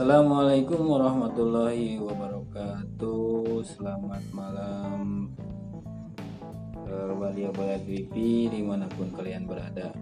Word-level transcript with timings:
Assalamualaikum 0.00 0.96
warahmatullahi 0.96 2.00
wabarakatuh. 2.00 3.60
Selamat 3.68 4.24
malam, 4.32 5.28
Walia 7.20 7.52
Bola 7.52 7.76
Dwipi 7.76 8.48
di 8.48 8.64
mana 8.64 8.88
pun 8.96 9.12
kalian 9.12 9.44
berada. 9.44 9.92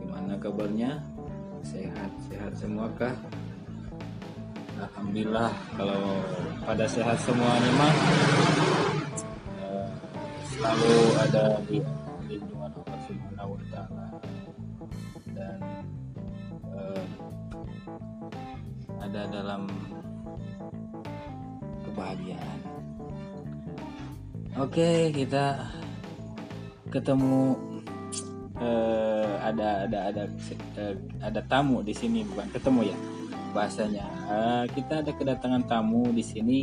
Gimana 0.00 0.40
kabarnya? 0.40 1.04
Sehat, 1.60 2.08
sehat 2.24 2.56
semua 2.56 2.88
kah? 2.96 3.12
Alhamdulillah 4.80 5.52
kalau 5.76 6.16
pada 6.64 6.88
sehat 6.88 7.20
semuanya 7.20 7.70
mah 7.76 7.94
eh, 9.60 9.88
selalu 10.56 10.96
ada 11.20 11.44
di 11.68 11.84
ada 19.16 19.32
dalam 19.32 19.64
kebahagiaan. 21.88 22.58
Oke, 24.60 25.08
kita 25.16 25.56
ketemu 26.92 27.56
eh, 28.60 29.32
ada 29.40 29.88
ada 29.88 29.98
ada 30.12 30.22
eh, 30.76 30.94
ada 31.24 31.40
tamu 31.48 31.80
di 31.80 31.96
sini 31.96 32.28
bukan 32.28 32.44
ketemu 32.52 32.92
ya 32.92 32.96
bahasanya. 33.56 34.04
Eh, 34.04 34.64
kita 34.76 35.00
ada 35.00 35.12
kedatangan 35.16 35.64
tamu 35.64 36.12
di 36.12 36.20
sini 36.20 36.58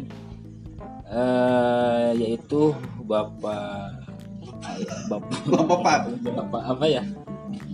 eh, 1.09 2.09
yaitu 2.21 2.69
Bapak 3.01 3.97
Bapak 5.09 5.41
Bapak 5.49 5.79
Pak. 5.81 5.99
Bapak 6.21 6.63
apa 6.69 6.85
ya? 6.85 7.01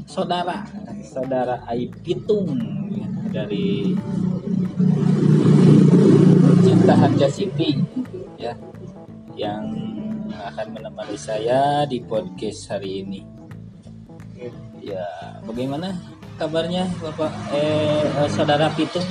Saudara, 0.08 0.66
saudara 1.06 1.62
Aipitung 1.70 2.58
dari 3.30 3.94
Cinta 6.60 6.94
Harja 7.00 7.28
City 7.32 7.80
ya 8.36 8.52
yang 9.40 9.64
akan 10.36 10.68
menemani 10.76 11.16
saya 11.16 11.88
di 11.88 12.04
podcast 12.04 12.68
hari 12.68 13.08
ini. 13.08 13.24
Ya, 14.80 15.08
bagaimana 15.44 15.96
kabarnya 16.40 16.88
Bapak 17.00 17.32
eh, 17.56 18.04
eh, 18.04 18.30
saudara 18.32 18.72
Pitung? 18.76 19.04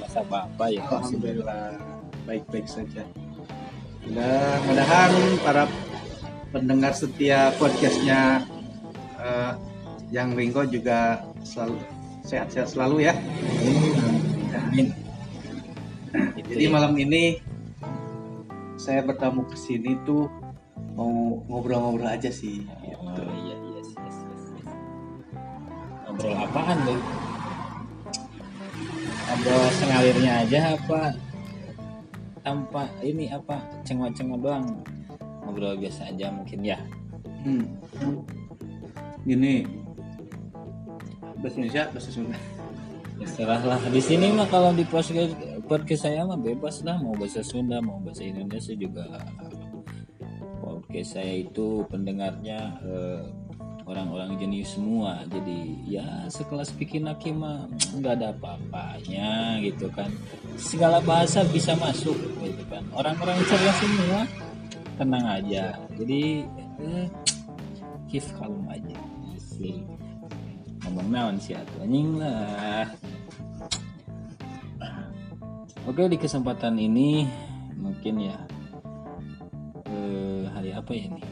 Masa 0.00 0.24
apa 0.24 0.64
ya? 0.72 0.84
Alhamdulillah 0.88 1.76
baik-baik 2.24 2.64
saja. 2.68 3.04
Mudah-mudahan 4.04 5.12
para 5.44 5.64
pendengar 6.48 6.92
setia 6.96 7.52
podcastnya 7.60 8.44
eh, 9.20 9.52
yang 10.12 10.32
Ringo 10.32 10.64
juga 10.64 11.24
selalu 11.44 11.76
sehat-sehat 12.24 12.72
selalu 12.72 13.08
ya. 13.08 13.14
Amin. 14.74 14.90
Jadi 16.50 16.66
ya. 16.66 16.70
malam 16.74 16.98
ini 16.98 17.38
saya 18.74 19.06
bertamu 19.06 19.46
ke 19.46 19.54
sini 19.54 19.94
tuh 20.02 20.26
mau 20.98 21.38
ngobrol-ngobrol 21.46 22.10
aja 22.10 22.26
sih. 22.26 22.66
Oh, 22.98 23.14
iya, 23.14 23.54
iya, 23.54 23.54
yes, 23.78 23.94
yes, 23.94 24.16
yes, 24.18 24.42
yes. 24.50 24.74
Ngobrol 26.10 26.34
apaan 26.34 26.78
lu? 26.90 26.98
Ngobrol 29.30 29.64
sengalirnya 29.78 30.42
aja 30.42 30.74
apa? 30.74 31.14
Tanpa 32.42 32.90
ini 33.06 33.30
apa? 33.30 33.62
Cengok-cengok 33.86 34.42
doang. 34.42 34.82
Ngobrol 35.46 35.78
biasa 35.78 36.10
aja 36.10 36.34
mungkin 36.34 36.66
ya. 36.66 36.82
Hmm. 37.46 37.78
Gini. 39.22 39.70
Bahasa 41.38 41.62
Indonesia, 41.62 41.86
bahasa 41.94 42.10
Sunda. 42.10 42.53
Terserah 43.24 43.62
lah. 43.64 43.80
Di 43.88 44.04
sini 44.04 44.36
mah 44.36 44.44
kalau 44.52 44.76
di 44.76 44.84
podcast, 44.84 45.32
podcast 45.64 46.04
saya 46.04 46.28
mah 46.28 46.36
bebas 46.36 46.84
lah. 46.84 47.00
Mau 47.00 47.16
bahasa 47.16 47.40
Sunda, 47.40 47.80
mau 47.80 47.96
bahasa 48.04 48.20
Indonesia 48.20 48.76
juga. 48.76 49.16
Podcast 50.60 51.16
saya 51.16 51.40
itu 51.40 51.88
pendengarnya 51.88 52.76
eh, 52.84 53.24
orang-orang 53.88 54.36
jenius 54.36 54.76
semua. 54.76 55.24
Jadi 55.32 55.88
ya 55.88 56.28
sekelas 56.28 56.76
bikin 56.76 57.08
hakim 57.08 57.40
mah 57.40 57.64
nggak 57.96 58.12
ada 58.20 58.36
apa-apanya 58.36 59.56
gitu 59.64 59.88
kan. 59.88 60.12
Segala 60.60 61.00
bahasa 61.00 61.48
bisa 61.48 61.72
masuk 61.80 62.20
gitu 62.44 62.64
kan. 62.68 62.84
Orang-orang 62.92 63.40
cerdas 63.48 63.76
semua 63.80 64.28
tenang 65.00 65.24
aja. 65.24 65.80
Jadi 65.96 66.44
eh, 66.76 67.08
keep 68.12 68.24
kalem 68.36 68.68
aja. 68.68 69.00
Asik 69.32 69.80
ngomong 70.84 71.08
naon 71.08 71.36
sih 71.40 71.56
lah 71.56 72.84
Oke 75.84 76.08
di 76.08 76.16
kesempatan 76.16 76.80
ini 76.80 77.28
mungkin 77.76 78.16
ya 78.16 78.40
eh, 79.84 80.48
hari 80.48 80.72
apa 80.72 80.88
ya 80.96 81.12
nih? 81.12 81.24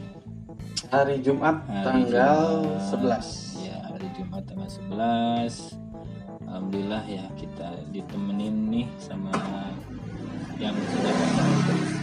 Hari 0.93 1.15
Jumat 1.25 1.65
Hari 1.65 1.81
tanggal 2.05 2.61
Jumat. 2.61 3.25
11. 3.57 3.65
Ya 3.65 3.77
hari 3.89 4.07
Jumat 4.13 4.45
tanggal 4.45 4.69
11 4.69 5.73
Alhamdulillah 6.45 7.01
ya 7.09 7.25
kita 7.33 7.81
ditemenin 7.89 8.69
nih 8.69 8.87
sama 9.01 9.33
yang 10.61 10.77
sudah 10.77 11.13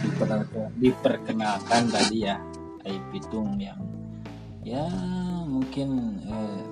diperkenalkan, 0.03 0.67
diperkenalkan 0.75 1.83
tadi 1.87 2.27
ya 2.27 2.35
Ai 2.83 2.99
Pitung 3.15 3.55
yang 3.63 3.79
ya 4.67 4.91
mungkin 5.47 6.19
eh, 6.27 6.63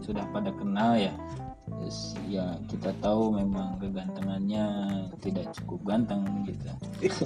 sudah 0.00 0.24
pada 0.32 0.48
kenal 0.56 0.96
ya 0.96 1.12
Terus, 1.66 2.14
ya 2.30 2.56
kita 2.70 2.94
tahu 3.02 3.34
memang 3.34 3.78
kegantengannya 3.82 4.66
tidak 5.18 5.50
cukup 5.60 5.94
ganteng 5.94 6.22
gitu. 6.46 6.70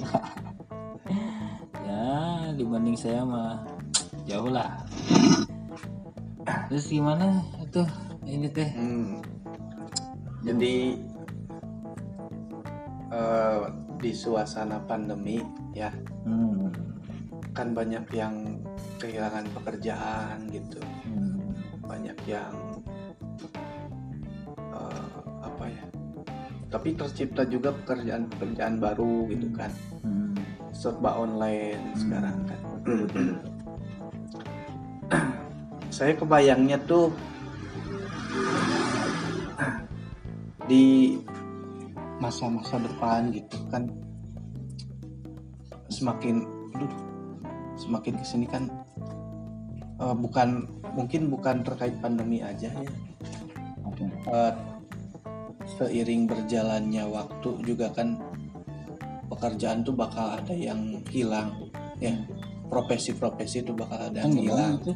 Ya 1.81 2.53
dibanding 2.55 2.95
saya 2.95 3.25
mah 3.25 3.67
jauh 4.23 4.47
lah. 4.47 4.79
Terus 6.71 6.87
gimana 6.87 7.43
itu? 7.59 7.83
Ini 8.23 8.47
teh? 8.47 8.69
Hmm. 8.71 9.19
Jadi 10.45 10.95
eh, 13.11 13.61
di 14.01 14.11
suasana 14.15 14.79
pandemi 14.87 15.43
ya 15.75 15.91
hmm, 16.25 16.71
kan 17.51 17.75
banyak 17.75 18.07
yang 18.15 18.57
kehilangan 18.97 19.45
pekerjaan 19.51 20.47
gitu, 20.49 20.79
hmm, 21.05 21.53
banyak 21.85 22.17
yang 22.25 22.55
Tapi 26.71 26.95
tercipta 26.95 27.43
juga 27.43 27.75
pekerjaan-pekerjaan 27.83 28.79
baru 28.79 29.27
gitu 29.27 29.51
kan, 29.51 29.67
hmm, 30.07 30.39
serba 30.71 31.19
online 31.19 31.91
Hmm. 31.91 31.99
sekarang 31.99 32.37
kan. 32.47 32.59
Saya 35.91 36.15
kebayangnya 36.15 36.79
tuh 36.87 37.11
di 40.71 41.19
masa-masa 42.23 42.79
depan 42.79 43.35
gitu 43.35 43.59
kan 43.67 43.91
semakin 45.91 46.47
aduh, 46.71 46.87
semakin 47.75 48.15
ke 48.15 48.23
sini 48.23 48.47
kan 48.47 48.71
eh, 49.99 50.15
bukan 50.15 50.63
mungkin 50.95 51.27
bukan 51.27 51.59
terkait 51.67 51.99
pandemi 51.99 52.39
aja 52.39 52.71
ya 52.71 52.87
Oke. 53.83 54.07
Seiring 55.81 56.29
berjalannya 56.29 57.09
waktu 57.09 57.49
juga 57.65 57.89
kan 57.89 58.21
pekerjaan 59.25 59.81
tuh 59.81 59.97
bakal 59.97 60.37
ada 60.37 60.53
yang 60.53 61.01
hilang 61.09 61.49
ya 61.97 62.13
profesi-profesi 62.69 63.65
itu 63.65 63.73
bakal 63.73 63.97
ada 63.97 64.21
kan 64.21 64.29
yang 64.29 64.45
hilang. 64.45 64.73
itu 64.77 64.93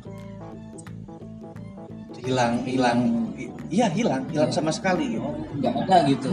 hilang 2.21 2.53
hilang 2.61 2.99
iya 3.67 3.89
hilang 3.89 4.29
hilang 4.29 4.49
sama 4.49 4.69
sekali 4.69 5.17
gitu. 5.17 5.25
Nggak 5.57 5.73
ada 5.85 5.97
gitu. 6.05 6.29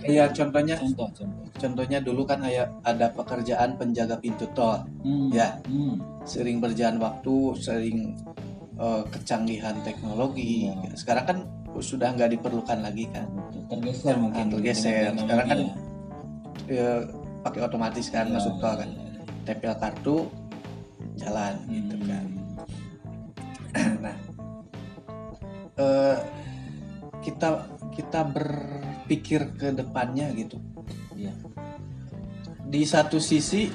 Kayak 0.00 0.32
contohnya 0.32 0.74
contoh 0.80 1.08
contoh. 1.12 1.44
contohnya 1.60 1.98
dulu 2.00 2.24
kan 2.24 2.40
kayak 2.40 2.72
ada 2.80 3.12
pekerjaan 3.12 3.76
penjaga 3.76 4.16
pintu 4.16 4.48
tol 4.56 4.80
Hmm, 5.04 5.28
Ya. 5.28 5.60
hmm, 5.68 6.24
sering 6.24 6.56
berjalan 6.56 6.96
waktu 6.96 7.34
sering 7.60 8.16
eh, 8.80 9.02
kecanggihan 9.12 9.76
teknologi. 9.84 10.64
Iya. 10.64 10.96
sekarang 10.96 11.24
kan 11.28 11.38
sudah 11.80 12.12
nggak 12.12 12.30
diperlukan 12.34 12.78
lagi 12.80 13.04
kan 13.08 13.26
tergeser 13.66 14.14
mungkin 14.16 14.44
Ah, 14.46 14.52
tergeser. 14.52 15.10
Sekarang 15.12 15.46
kan 15.46 15.58
teknologi 15.58 15.88
Eh, 16.70 17.02
pakai 17.40 17.60
otomatis 17.60 18.06
kan 18.08 18.26
ya. 18.26 18.36
masuk 18.36 18.54
tol 18.58 18.74
kan 18.76 18.86
Ya, 18.86 18.94
ya, 18.94 19.10
ya. 19.10 19.22
tempel 19.42 19.74
kartu 19.74 20.16
jalan 21.16 21.54
gitu 21.66 21.94
Hmm. 21.96 22.06
kan 22.06 22.26
nah 24.04 24.16
eh, 25.76 26.16
kita 27.20 27.48
kita 27.90 28.20
berpikir 28.24 29.40
ke 29.54 29.68
depannya 29.72 30.30
gitu 30.32 30.56
Iya. 31.12 31.34
di 32.64 32.82
satu 32.82 33.18
sisi 33.18 33.66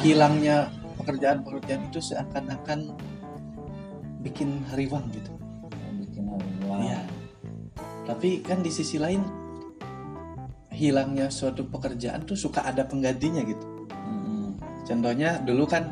hilangnya 0.00 0.68
pekerjaan-pekerjaan 0.96 1.88
itu 1.88 2.00
seakan-akan 2.02 2.92
bikin 4.20 4.62
hariwang 4.68 5.06
gitu 5.10 5.30
Iya. 5.32 5.41
Tapi 8.12 8.44
kan 8.44 8.60
di 8.60 8.68
sisi 8.68 9.00
lain 9.00 9.24
hilangnya 10.68 11.32
suatu 11.32 11.64
pekerjaan 11.64 12.28
tuh 12.28 12.36
suka 12.36 12.60
ada 12.60 12.84
penggantinya 12.84 13.40
gitu. 13.40 13.88
Mm-mm. 13.88 14.60
contohnya 14.84 15.40
dulu 15.40 15.64
kan 15.64 15.88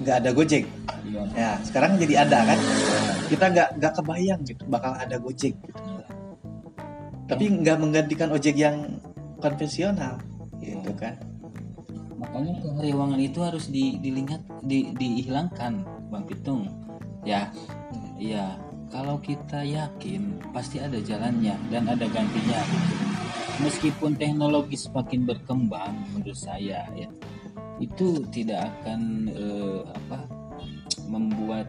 nggak 0.00 0.16
ada 0.24 0.30
gojek. 0.32 0.64
Iya. 1.04 1.22
ya 1.36 1.50
sekarang 1.60 2.00
jadi 2.00 2.24
ada 2.24 2.48
kan. 2.48 2.58
Kita 3.28 3.44
nggak 3.52 3.68
nggak 3.76 3.92
kebayang 3.92 4.40
gitu 4.48 4.64
bakal 4.72 4.96
ada 4.96 5.20
gojek 5.20 5.52
gitu. 5.52 5.82
Tapi 7.28 7.44
nggak 7.60 7.76
menggantikan 7.76 8.32
ojek 8.32 8.56
yang 8.56 8.96
konvensional 9.44 10.16
gitu 10.64 10.96
kan. 10.96 11.20
Makanya 12.16 12.56
kerewangan 12.80 13.20
itu 13.20 13.38
harus 13.44 13.68
di, 13.68 14.00
dilihat 14.00 14.40
di, 14.64 14.96
dihilangkan 14.96 15.84
bang 16.08 16.24
Pitung. 16.24 16.72
Ya 17.20 17.52
iya 18.16 18.56
kalau 18.94 19.18
kita 19.18 19.66
yakin 19.66 20.38
pasti 20.54 20.78
ada 20.78 21.02
jalannya 21.02 21.58
dan 21.66 21.90
ada 21.90 22.06
gantinya. 22.06 22.62
Meskipun 23.58 24.14
teknologi 24.14 24.78
semakin 24.78 25.26
berkembang 25.26 25.94
menurut 26.14 26.38
saya 26.38 26.86
ya 26.94 27.10
itu 27.82 28.22
tidak 28.30 28.70
akan 28.70 29.26
eh, 29.34 29.82
apa 29.82 30.18
membuat 31.10 31.66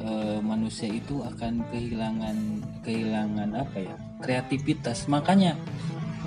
eh, 0.00 0.40
manusia 0.40 0.88
itu 0.88 1.20
akan 1.20 1.68
kehilangan 1.68 2.36
kehilangan 2.80 3.52
apa 3.52 3.76
ya 3.84 3.96
kreativitas. 4.24 5.04
Makanya 5.04 5.52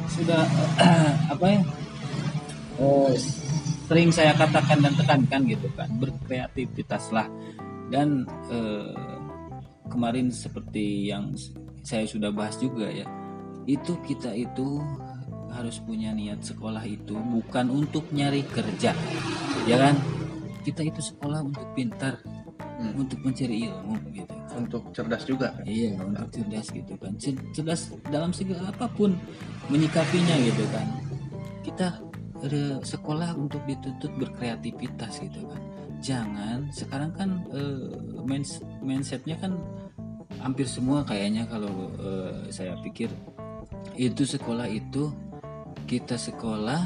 sudah 0.05 0.45
apa 1.33 1.45
ya 1.49 1.61
eh, 2.77 3.13
sering 3.89 4.13
saya 4.13 4.37
katakan 4.37 4.85
dan 4.85 4.93
tekankan 4.93 5.41
gitu 5.49 5.65
kan 5.73 5.89
berkreativitaslah. 5.97 7.25
Dan 7.89 8.25
eh, 8.53 9.10
kemarin 9.91 10.31
seperti 10.31 11.11
yang 11.11 11.35
saya 11.83 12.07
sudah 12.07 12.31
bahas 12.31 12.55
juga 12.55 12.87
ya 12.87 13.03
itu 13.67 13.99
kita 14.01 14.31
itu 14.31 14.79
harus 15.51 15.83
punya 15.83 16.15
niat 16.15 16.39
sekolah 16.41 16.81
itu 16.81 17.13
bukan 17.13 17.67
untuk 17.69 18.07
nyari 18.09 18.47
kerja 18.47 18.95
ya 19.67 19.75
kan 19.77 19.99
kita 20.63 20.87
itu 20.87 21.01
sekolah 21.03 21.43
untuk 21.43 21.67
pintar 21.75 22.17
Hmm. 22.81 22.97
untuk 22.97 23.21
mencari 23.21 23.69
ilmu 23.69 23.93
gitu 24.09 24.33
untuk 24.57 24.89
cerdas 24.89 25.21
juga 25.29 25.53
kan 25.53 25.69
Iya, 25.69 26.01
untuk 26.01 26.33
cerdas 26.33 26.65
gitu 26.73 26.97
kan. 26.97 27.13
Cer- 27.13 27.37
Cerdas 27.53 27.93
dalam 28.09 28.33
segala 28.33 28.73
apa 28.73 28.89
pun 28.89 29.13
menyikapinya 29.69 30.33
gitu 30.41 30.65
kan. 30.73 30.89
Kita 31.61 32.01
ada 32.41 32.81
sekolah 32.81 33.37
untuk 33.37 33.61
dituntut 33.69 34.09
berkreativitas 34.17 35.21
gitu 35.21 35.45
kan. 35.45 35.61
Jangan 36.01 36.73
sekarang 36.73 37.13
kan 37.13 37.29
eh, 37.53 37.93
mins- 38.25 38.65
mindsetnya 38.81 39.37
kan 39.37 39.61
hampir 40.39 40.63
semua 40.65 41.03
kayaknya 41.03 41.43
kalau 41.51 41.91
eh, 41.99 42.47
saya 42.47 42.79
pikir 42.79 43.11
itu 43.99 44.23
sekolah 44.23 44.71
itu 44.71 45.11
kita 45.85 46.15
sekolah 46.15 46.79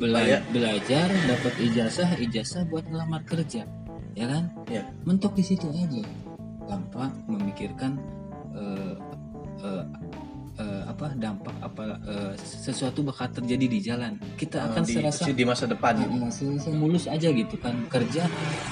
bela- 0.00 0.22
Supaya- 0.24 0.44
belajar 0.48 1.06
dapat 1.26 1.54
ijazah 1.60 2.10
ijazah 2.16 2.62
buat 2.70 2.86
ngelamar 2.88 3.20
kerja 3.26 3.66
ya 4.14 4.26
kan? 4.26 4.44
Ya. 4.66 4.82
Mentok 5.06 5.38
di 5.38 5.44
situ 5.46 5.70
aja. 5.70 6.02
Tanpa 6.66 7.10
memikirkan 7.26 7.94
eh, 8.54 8.94
eh, 9.62 9.84
eh, 10.58 10.82
apa 10.86 11.14
dampak 11.14 11.54
apa 11.62 11.98
eh, 12.04 12.32
sesuatu 12.38 13.06
bakal 13.06 13.30
terjadi 13.30 13.66
di 13.70 13.78
jalan. 13.78 14.18
Kita 14.34 14.70
akan 14.70 14.82
di, 14.82 14.94
serasa 14.98 15.30
di 15.30 15.44
masa 15.46 15.64
depan. 15.70 15.94
Gitu. 15.98 16.10
Ah, 16.10 16.30
serasa 16.30 16.68
mulus 16.74 17.06
aja 17.06 17.28
gitu 17.30 17.54
kan. 17.58 17.74
Kerja 17.86 18.26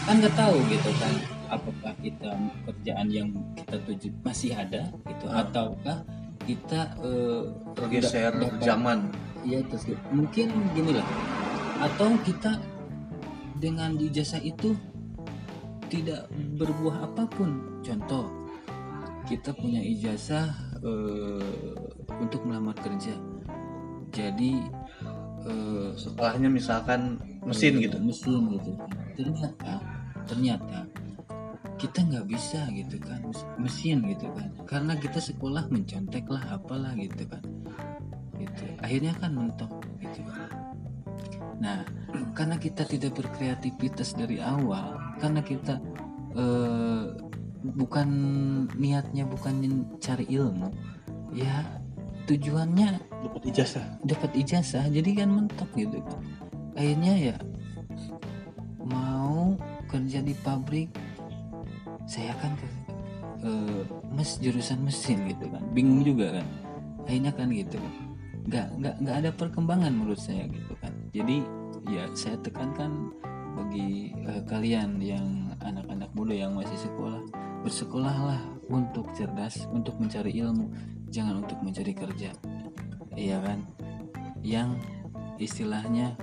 kan 0.07 0.19
nggak 0.19 0.35
tahu 0.35 0.59
gitu 0.71 0.91
kan 0.99 1.15
apakah 1.49 1.93
kita 1.99 2.31
kerjaan 2.65 3.09
yang 3.09 3.29
kita 3.57 3.77
tuju 3.83 4.09
masih 4.23 4.53
ada 4.53 4.89
gitu 5.05 5.27
Ah. 5.27 5.43
ataukah 5.43 5.99
kita 6.45 6.97
eh, 7.01 7.43
bergeser 7.75 8.33
da- 8.33 8.49
dapat- 8.49 8.63
zaman. 8.63 8.99
Iya 9.45 9.63
terus 9.67 9.85
gitu. 9.85 10.01
mungkin 10.11 10.47
gini 10.73 10.93
lah. 10.97 11.07
Atau 11.79 12.17
kita 12.23 12.59
dengan 13.57 13.95
ijazah 13.97 14.41
itu 14.41 14.75
tidak 15.89 16.27
berbuah 16.57 17.07
apa 17.07 17.25
pun. 17.29 17.81
Contoh 17.81 18.29
kita 19.25 19.53
punya 19.53 19.81
ijazah 19.81 20.53
eh, 20.81 21.45
untuk 22.19 22.45
melamar 22.45 22.77
kerja. 22.77 23.13
Jadi 24.11 24.59
eh, 25.45 25.91
sekolahnya 25.95 26.49
misalkan 26.49 27.21
mesin 27.45 27.79
eh, 27.79 27.89
gitu. 27.89 27.97
mesin 28.01 28.43
gitu. 28.57 28.73
Ternyata 29.15 29.73
ternyata 30.25 30.85
kita 31.79 32.03
nggak 32.03 32.27
bisa 32.27 32.67
gitu 32.75 32.99
kan 32.99 33.23
mes- 33.23 33.49
mesin 33.57 34.03
gitu 34.11 34.27
kan. 34.35 34.51
Karena 34.67 34.99
kita 34.99 35.23
sekolah 35.23 35.71
mencontek 35.71 36.27
lah 36.27 36.43
apalah 36.51 36.93
gitu 36.99 37.25
kan. 37.31 37.43
Gitu. 38.37 38.63
Akhirnya 38.83 39.15
kan 39.17 39.31
mentok 39.33 39.71
gitu 40.03 40.23
kan. 40.27 40.51
Nah 41.63 41.87
karena 42.35 42.59
kita 42.59 42.83
tidak 42.87 43.19
berkreativitas 43.19 44.15
dari 44.19 44.43
awal 44.43 44.99
karena 45.23 45.43
kita 45.43 45.79
eh, 46.35 47.05
bukan 47.63 48.09
niatnya 48.79 49.27
bukan 49.27 49.87
cari 49.99 50.27
ilmu 50.31 50.71
ya 51.35 51.67
tujuannya 52.31 53.03
dapat 53.27 53.43
ijazah. 53.51 53.99
dapat 54.07 54.31
ijazah 54.39 54.87
jadi 54.87 55.25
kan 55.25 55.31
mentok 55.35 55.71
gitu 55.75 55.99
kan. 56.03 56.23
Akhirnya 56.79 57.15
ya 57.19 57.37
mau 58.87 59.59
kerja 59.91 60.23
di 60.23 60.37
pabrik 60.39 60.93
saya 62.09 62.33
kan 62.41 62.57
ke 62.57 62.67
eh, 63.45 63.83
mes 64.11 64.31
jurusan 64.41 64.81
mesin 64.83 65.29
gitu 65.29 65.47
kan. 65.53 65.61
Bingung 65.77 66.03
juga 66.03 66.41
kan. 66.41 66.47
Akhirnya 67.05 67.33
kan 67.37 67.53
gitu. 67.53 67.77
Kan 67.77 67.95
nggak 68.49 68.67
nggak 68.81 68.95
nggak 69.05 69.17
ada 69.21 69.31
perkembangan 69.37 69.93
menurut 69.93 70.17
saya 70.17 70.49
gitu 70.49 70.73
kan. 70.81 70.91
Jadi 71.13 71.45
ya 71.93 72.09
saya 72.17 72.41
tekankan 72.41 73.13
bagi 73.55 74.17
eh, 74.25 74.43
kalian 74.49 74.97
yang 75.05 75.53
anak-anak 75.61 76.09
muda 76.17 76.33
yang 76.33 76.57
masih 76.57 76.81
sekolah 76.81 77.21
bersekolahlah 77.61 78.41
untuk 78.73 79.13
cerdas 79.13 79.69
untuk 79.69 80.01
mencari 80.01 80.33
ilmu 80.41 80.73
jangan 81.13 81.45
untuk 81.45 81.61
mencari 81.61 81.93
kerja. 81.93 82.33
Iya 83.13 83.37
kan? 83.45 83.59
Yang 84.41 84.81
istilahnya 85.37 86.17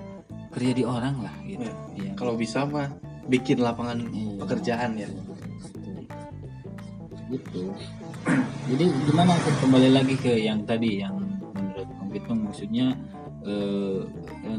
kerja 0.50 0.72
di 0.72 0.84
orang 0.88 1.20
lah 1.20 1.36
gitu. 1.44 1.68
Iya. 2.00 2.16
kalau 2.16 2.40
bisa 2.40 2.64
mah 2.64 2.88
bikin 3.28 3.60
lapangan 3.60 4.00
Iya. 4.08 4.40
pekerjaan 4.40 4.92
ya 4.96 5.08
gitu. 7.30 7.74
Jadi 8.70 8.86
gimana 9.10 9.34
kembali 9.62 9.90
lagi 9.94 10.16
ke 10.18 10.34
yang 10.38 10.66
tadi 10.66 11.02
yang 11.02 11.16
menurut 11.56 11.90
Pitung 12.14 12.48
maksudnya 12.48 12.96
eh, 13.44 14.00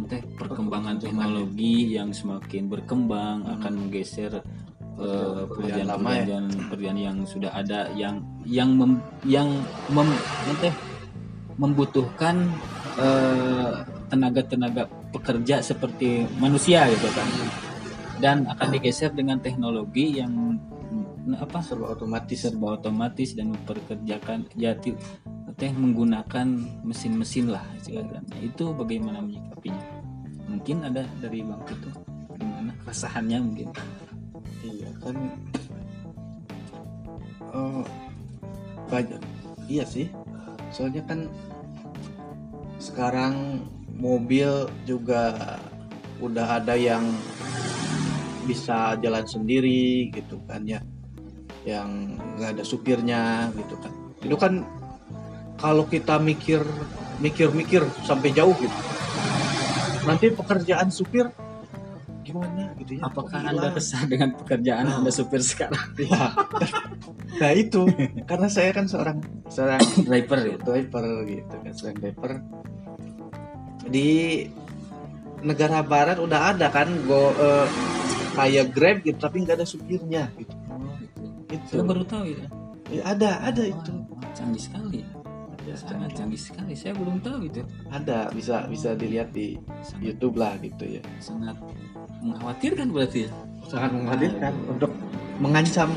teh 0.07 0.23
perkembangan 0.37 1.01
teknologi 1.01 1.97
yang 1.97 2.13
semakin 2.13 2.69
berkembang 2.69 3.49
akan 3.59 3.73
menggeser 3.87 4.45
eh, 5.01 5.43
Pekerjaan 5.49 5.89
lama 5.89 6.11
ya. 6.21 6.41
yang 7.11 7.25
sudah 7.25 7.51
ada 7.57 7.89
yang 7.97 8.21
yang 8.45 8.77
mem, 8.77 9.01
yang 9.25 9.49
mem, 9.91 10.09
teh 10.61 10.75
membutuhkan 11.57 12.45
eh, 13.01 13.73
tenaga-tenaga 14.07 14.87
pekerja 15.11 15.65
seperti 15.65 16.29
manusia 16.39 16.87
gitu 16.93 17.09
kan. 17.11 17.29
Dan 18.17 18.49
akan 18.49 18.69
digeser 18.73 19.13
dengan 19.13 19.37
teknologi 19.41 20.17
yang 20.17 20.57
apa? 21.35 21.59
Serba 21.59 21.91
otomatis 21.91 22.39
serba 22.47 22.79
otomatis 22.79 23.35
dan 23.35 23.51
memperkerjakan 23.51 24.47
ya 24.55 24.79
ti- 24.79 24.95
teh 25.57 25.73
menggunakan 25.73 26.47
mesin-mesin 26.85 27.51
lah 27.51 27.65
istilahnya. 27.81 28.23
Nah, 28.23 28.41
itu 28.45 28.71
bagaimana 28.77 29.25
menyikapinya? 29.25 29.83
Mungkin 30.47 30.85
ada 30.87 31.03
dari 31.19 31.43
bang 31.43 31.63
itu 31.67 31.91
gimana 32.37 32.71
keresahannya 32.85 33.39
mungkin? 33.41 33.69
Iya 34.63 34.91
kan 35.01 35.17
eh, 37.57 37.85
banyak. 38.87 39.21
Iya 39.67 39.85
sih. 39.89 40.07
Soalnya 40.71 41.03
kan 41.09 41.27
sekarang 42.77 43.65
mobil 43.97 44.69
juga 44.85 45.57
udah 46.21 46.61
ada 46.61 46.77
yang 46.77 47.03
bisa 48.47 48.95
jalan 49.03 49.27
sendiri 49.27 50.13
gitu 50.15 50.39
kan 50.47 50.63
ya 50.63 50.79
yang 51.67 52.15
nggak 52.39 52.57
ada 52.57 52.65
supirnya 52.65 53.51
gitu 53.59 53.75
kan. 53.83 53.93
Itu 54.23 54.37
kan 54.39 54.63
kalau 55.59 55.85
kita 55.91 56.23
mikir 56.23 56.63
mikir-mikir 57.19 57.83
sampai 58.07 58.31
jauh 58.31 58.55
gitu. 58.57 58.79
Nanti 60.07 60.31
pekerjaan 60.31 60.89
supir 60.95 61.27
gimana 62.23 62.71
gitu 62.79 62.99
ya? 62.99 63.11
Apakah 63.11 63.39
Kok 63.43 63.51
anda 63.51 63.69
resah 63.75 64.03
dengan 64.07 64.31
pekerjaan 64.39 64.87
anda 64.87 65.11
supir 65.11 65.43
sekarang? 65.43 65.83
Ya. 66.07 66.31
nah 67.43 67.53
itu. 67.53 67.85
Karena 68.25 68.47
saya 68.47 68.71
kan 68.71 68.87
seorang 68.87 69.19
seorang 69.51 69.83
driver 70.07 70.39
ya? 70.47 70.57
driver 70.63 71.05
gitu 71.27 71.55
kan 71.59 71.73
seorang 71.75 71.99
driver. 71.99 72.31
Di 73.91 74.11
negara 75.43 75.83
barat 75.83 76.19
udah 76.23 76.55
ada 76.55 76.71
kan 76.71 76.89
go 77.07 77.35
eh, 77.35 77.67
kayak 78.35 78.73
grab 78.73 78.97
gitu 79.05 79.19
tapi 79.21 79.47
nggak 79.47 79.63
ada 79.63 79.69
supirnya 79.69 80.33
gitu 80.37 80.56
itu 81.51 81.79
saya 81.79 81.85
baru 81.87 82.05
tahu 82.07 82.25
ya? 82.31 82.47
Ya, 82.87 83.03
ada 83.03 83.31
ada 83.43 83.63
itu. 83.67 83.93
Oh, 83.93 84.31
canggih 84.35 84.63
sekali 84.63 85.03
Ya, 85.67 85.75
sangat 85.75 86.15
canggih 86.15 86.39
sekali. 86.39 86.79
Saya 86.79 86.95
belum 86.95 87.19
tahu 87.19 87.51
itu. 87.51 87.67
Ada 87.91 88.31
bisa 88.31 88.71
bisa 88.71 88.95
dilihat 88.95 89.35
di 89.35 89.59
sangat 89.83 90.15
YouTube 90.15 90.39
lah 90.39 90.55
gitu 90.63 90.87
ya. 90.87 91.03
sangat 91.19 91.59
mengkhawatirkan 92.23 92.95
berarti 92.95 93.27
ya? 93.27 93.31
Sangat 93.67 93.91
menghadirkan 93.91 94.55
untuk 94.71 94.95
mengancam. 95.43 95.91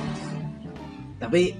Tapi 1.22 1.52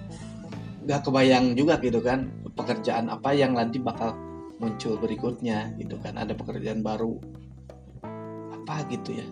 nggak 0.89 1.01
kebayang 1.05 1.53
juga 1.53 1.77
gitu 1.85 2.01
kan 2.01 2.33
pekerjaan 2.57 3.13
apa 3.13 3.37
yang 3.37 3.53
nanti 3.53 3.77
bakal 3.77 4.17
muncul 4.57 4.97
berikutnya 4.97 5.77
gitu 5.77 6.01
kan. 6.01 6.17
Ada 6.17 6.33
pekerjaan 6.33 6.81
baru 6.81 7.21
apa 8.57 8.89
gitu 8.89 9.21
ya 9.21 9.29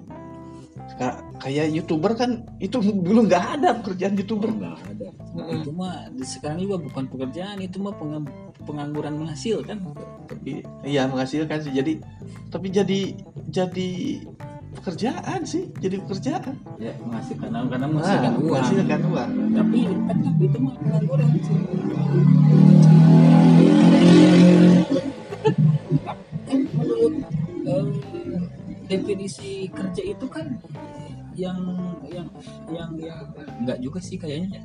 kayak 1.37 1.67
youtuber 1.71 2.13
kan 2.13 2.31
itu 2.59 2.79
dulu 3.07 3.25
nggak 3.25 3.45
ada 3.59 3.69
pekerjaan 3.77 4.15
youtuber. 4.15 4.49
Enggak 4.49 4.79
ada. 4.81 5.09
Mm-mm. 5.35 5.51
itu 5.59 5.71
mah 5.71 5.95
sekarang 6.23 6.63
juga 6.63 6.79
bukan 6.79 7.05
pekerjaan 7.07 7.59
itu 7.59 7.77
mah 7.77 7.91
pengam- 7.93 8.31
pengangguran 8.63 9.19
menghasilkan 9.19 9.83
tapi 10.25 10.63
iya 10.83 11.05
menghasilkan 11.05 11.59
sih. 11.61 11.73
Jadi 11.73 11.99
tapi 12.49 12.71
jadi 12.71 13.01
jadi 13.49 13.89
pekerjaan 14.75 15.41
sih 15.43 15.71
jadi 15.77 15.99
pekerjaan. 16.01 16.55
Ya 16.79 16.95
menghasilkan 17.01 17.51
karena 17.51 17.79
Nah, 17.81 17.91
menghasilkan 17.91 18.33
uang. 18.33 18.47
menghasilkan 18.47 19.01
uang. 19.05 19.31
Tapi 19.53 19.79
tetap 20.07 20.35
itu 20.39 20.59
mah 20.59 20.75
pengangguran 20.79 21.29
sih 21.41 21.59
definisi 29.05 29.69
kerja 29.69 30.03
itu 30.03 30.27
kan 30.33 30.57
yang 31.37 31.61
yang 32.09 32.29
yang 32.73 32.91
yang 32.97 33.21
enggak 33.61 33.79
juga 33.85 34.01
sih 34.01 34.17
kayaknya 34.17 34.59
ya. 34.59 34.63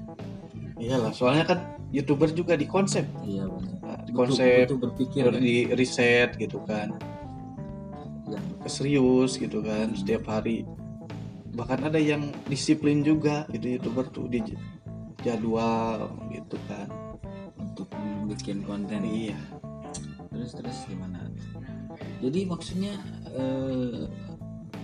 Iyalah 0.80 1.12
soalnya 1.12 1.44
kan 1.44 1.60
youtuber 1.92 2.32
juga 2.32 2.56
di 2.56 2.64
konsep. 2.64 3.04
Iya 3.26 3.52
benar. 3.52 3.76
Nah, 3.84 4.00
di 4.08 4.12
konsep 4.16 4.70
butuh 4.72 4.80
berpikir 4.88 5.24
kan? 5.28 5.42
di 5.44 5.68
riset 5.76 6.30
gitu 6.40 6.64
kan. 6.64 6.96
Yang 8.32 8.46
serius 8.72 9.36
gitu 9.36 9.60
kan 9.60 9.92
setiap 9.92 10.24
hari. 10.32 10.64
Bahkan 11.52 11.92
ada 11.92 12.00
yang 12.00 12.32
disiplin 12.48 13.04
juga 13.04 13.44
gitu 13.52 13.76
youtuber 13.76 14.08
tuh 14.08 14.32
di 14.32 14.40
jadwal 15.20 16.08
gitu 16.32 16.56
kan. 16.72 16.88
Untuk 17.60 17.92
bikin 18.32 18.64
konten. 18.64 19.04
Iya. 19.04 19.36
Terus 20.32 20.56
terus 20.56 20.78
gimana? 20.88 21.28
Jadi 22.24 22.48
maksudnya 22.48 22.94
eh, 23.36 24.08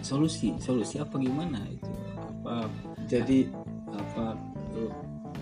solusi 0.06 0.54
solusi 0.62 1.02
apa 1.02 1.18
gimana 1.18 1.66
itu? 1.66 1.90
Apa 2.46 2.70
jadi 3.10 3.50
apa 3.90 4.38
eh, 4.78 4.92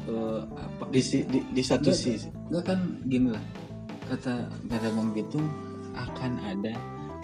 eh, 0.07 0.41
apa 0.47 0.83
di 0.87 1.01
di, 1.27 1.39
di 1.51 1.63
satu 1.63 1.91
Enggak. 1.91 1.99
sisi? 1.99 2.27
Enggak 2.47 2.63
kan 2.71 2.79
gini 3.03 3.27
lah 3.35 3.43
kata 4.07 4.47
kata 4.71 4.87
Bang 4.95 5.11
Bitung 5.11 5.47
akan 5.93 6.31
ada 6.41 6.73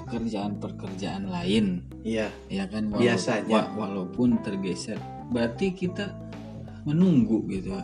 pekerjaan-pekerjaan 0.03 1.31
lain. 1.31 1.86
Iya. 2.03 2.27
Ya 2.51 2.65
kan 2.67 2.91
Biasanya. 2.91 3.72
wa- 3.72 3.88
walaupun 3.88 4.41
tergeser. 4.43 5.00
Berarti 5.29 5.72
kita 5.72 6.12
menunggu 6.84 7.46
gitu 7.48 7.75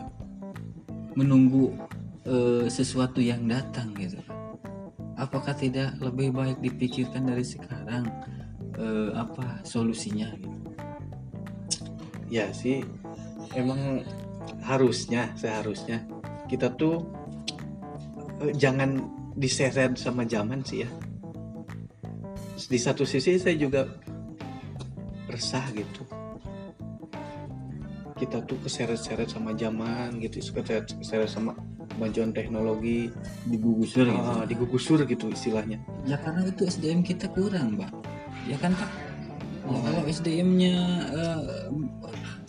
menunggu 1.16 1.72
eh, 2.26 2.66
sesuatu 2.68 3.22
yang 3.24 3.46
datang 3.48 3.94
gitu. 3.96 4.18
Apakah 5.16 5.56
tidak 5.56 5.96
lebih 6.02 6.28
baik 6.34 6.60
dipikirkan 6.60 7.24
dari 7.24 7.40
sekarang 7.40 8.04
eh, 8.76 9.10
apa 9.16 9.64
solusinya 9.64 10.30
gitu. 10.36 10.60
Ya 12.28 12.50
sih 12.52 12.82
emang 13.54 14.02
harusnya 14.66 15.30
seharusnya 15.38 16.02
kita 16.50 16.74
tuh 16.74 17.06
eh, 18.44 18.54
jangan 18.54 18.98
diseret 19.36 19.96
sama 20.00 20.24
zaman 20.28 20.62
sih 20.64 20.84
ya. 20.84 20.90
Di 22.56 22.78
satu 22.80 23.04
sisi 23.04 23.36
saya 23.36 23.54
juga 23.54 23.84
resah 25.28 25.64
gitu. 25.76 26.02
Kita 28.16 28.40
tuh 28.48 28.56
keseret-seret 28.64 29.28
sama 29.28 29.52
zaman 29.52 30.16
gitu 30.24 30.40
keseret-seret 30.40 31.28
sama 31.28 31.52
kemajuan 31.92 32.32
teknologi 32.32 33.12
digugusur 33.44 34.08
gitu. 34.08 34.24
Ah, 34.24 34.44
digugusur 34.48 34.98
gitu 35.04 35.28
istilahnya. 35.28 35.84
Ya 36.08 36.16
karena 36.16 36.48
itu 36.48 36.64
SDM 36.64 37.04
kita 37.04 37.28
kurang 37.28 37.76
mbak 37.76 38.05
ya 38.46 38.56
kan 38.58 38.72
Pak? 38.72 38.90
Ya, 38.90 39.04
Oh. 39.66 39.82
kalau 39.82 40.02
SDM-nya 40.06 40.76
eh, 41.10 41.66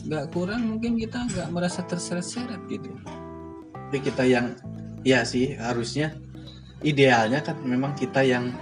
nggak 0.05 0.25
kurang 0.29 0.69
mungkin 0.69 1.01
kita 1.01 1.25
nggak 1.25 1.49
merasa 1.49 1.81
terseret-seret 1.81 2.61
gitu 2.69 2.93
tapi 3.73 3.97
kita 3.99 4.21
yang 4.21 4.53
ya 5.01 5.25
sih 5.25 5.57
harusnya 5.57 6.13
idealnya 6.79 7.41
kan 7.41 7.57
memang 7.65 7.97
kita 7.97 8.21
yang 8.21 8.53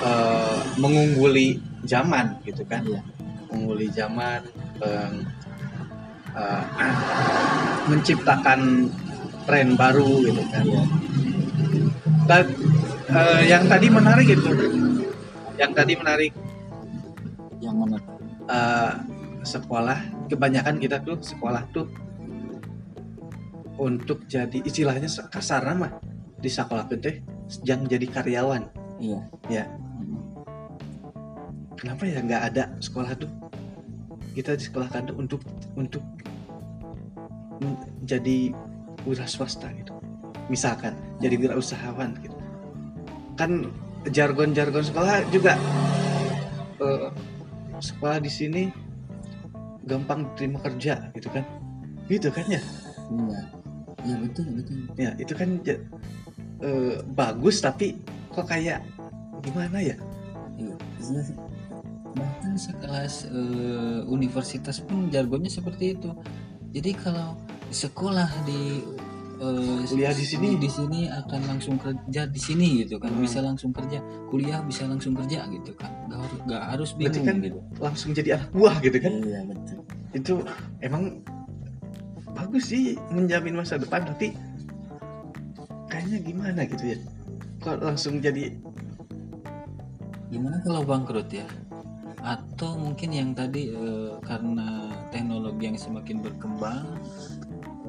eh, 0.00 0.58
mengungguli 0.78 1.58
zaman 1.82 2.38
gitu 2.46 2.62
kan 2.62 2.86
Iya. 2.86 3.02
mengungguli 3.50 3.90
zaman 3.90 4.40
em, 4.78 5.26
eh, 6.32 6.62
menciptakan 7.90 8.86
tren 9.44 9.74
baru 9.74 10.22
gitu 10.22 10.42
kan 10.46 10.62
Iya. 10.62 10.84
Dan, 12.22 12.44
eh, 13.10 13.40
yang 13.50 13.66
tadi 13.66 13.90
menarik 13.90 14.30
itu 14.30 14.46
yang 15.62 15.72
tadi 15.78 15.94
menarik. 15.94 16.32
Yang 17.62 17.76
mana? 17.78 17.98
Eh, 18.50 18.92
sekolah. 19.46 19.98
Kebanyakan 20.26 20.82
kita 20.82 20.98
tuh 21.06 21.22
sekolah 21.22 21.62
tuh 21.70 21.86
untuk 23.78 24.26
jadi 24.26 24.58
istilahnya 24.62 25.06
kasar 25.30 25.62
mah 25.74 26.02
di 26.42 26.50
sekolah 26.50 26.90
teh 26.90 27.22
jangan 27.62 27.86
jadi 27.86 28.06
karyawan. 28.10 28.62
Iya. 28.98 29.20
Ya. 29.46 29.64
kenapa 31.78 32.06
ya 32.06 32.22
nggak 32.22 32.42
ada 32.54 32.64
sekolah 32.78 33.10
tuh? 33.18 33.30
Kita 34.38 34.54
di 34.54 34.62
sekolah 34.62 34.86
kan 34.86 35.10
tuh 35.10 35.18
untuk 35.18 35.42
untuk 35.74 36.02
jadi 38.06 38.54
wira 39.02 39.26
swasta 39.26 39.66
gitu. 39.74 39.90
Misalkan 40.46 40.94
jadi 41.18 41.34
wirausahawan 41.38 42.14
gitu. 42.22 42.38
Kan 43.34 43.74
jargon-jargon 44.10 44.82
sekolah 44.82 45.22
juga 45.30 45.54
eh, 46.82 47.10
sekolah 47.78 48.18
di 48.22 48.30
sini 48.30 48.62
gampang 49.86 50.30
diterima 50.32 50.58
kerja 50.62 51.10
gitu 51.14 51.28
kan? 51.30 51.44
Gitu 52.06 52.28
kan 52.30 52.46
ya? 52.46 52.62
Iya. 53.10 53.40
Iya 54.02 54.16
betul 54.18 54.46
betul. 54.58 54.78
Ya 54.98 55.10
itu 55.18 55.32
kan 55.34 55.62
eh, 55.66 56.94
bagus 57.14 57.62
tapi 57.62 57.98
kok 58.34 58.46
kayak 58.50 58.82
gimana 59.42 59.78
ya? 59.78 59.96
Iya. 60.58 60.74
bahkan 62.12 62.54
sekelas 62.60 63.32
eh, 63.32 64.00
universitas 64.04 64.78
pun 64.84 65.08
jargonnya 65.08 65.48
seperti 65.48 65.96
itu. 65.96 66.10
Jadi 66.72 66.90
kalau 66.96 67.36
sekolah 67.72 68.28
di 68.44 68.84
eh, 69.42 69.82
Kuliah 69.90 70.14
di 70.14 70.24
sini. 70.24 70.48
di 70.54 70.70
sini 70.70 71.00
akan 71.10 71.40
langsung 71.50 71.76
kerja 71.82 72.22
di 72.30 72.40
sini 72.40 72.86
gitu 72.86 73.02
kan. 73.02 73.10
Hmm. 73.10 73.26
bisa 73.26 73.38
langsung 73.42 73.74
kerja. 73.74 73.98
Kuliah 74.30 74.62
bisa 74.62 74.86
langsung 74.86 75.18
kerja 75.18 75.42
gitu 75.50 75.74
kan. 75.74 75.90
Nggak 76.06 76.20
harus 76.22 76.38
nggak 76.46 76.62
harus 76.62 76.90
Berarti 76.94 77.18
bingung 77.18 77.26
kan 77.26 77.36
gitu. 77.42 77.58
langsung 77.82 78.10
jadi 78.14 78.28
anak 78.38 78.50
buah 78.54 78.76
gitu 78.78 78.98
kan? 79.02 79.12
Iya 79.26 79.40
betul. 79.50 79.78
Itu 80.14 80.34
emang 80.78 81.02
bagus 82.32 82.70
sih 82.70 82.94
menjamin 83.10 83.58
masa 83.58 83.76
depan 83.76 84.06
tapi 84.06 84.32
kayaknya 85.90 86.18
gimana 86.22 86.60
gitu 86.64 86.94
ya? 86.94 86.98
Kok 87.62 87.82
langsung 87.82 88.22
jadi 88.22 88.54
Gimana 90.32 90.64
kalau 90.64 90.80
bangkrut 90.88 91.28
ya? 91.28 91.44
Atau 92.24 92.80
mungkin 92.80 93.12
yang 93.12 93.30
tadi 93.36 93.68
eh, 93.68 94.16
karena 94.24 94.88
teknologi 95.12 95.68
yang 95.68 95.76
semakin 95.76 96.24
berkembang, 96.24 96.88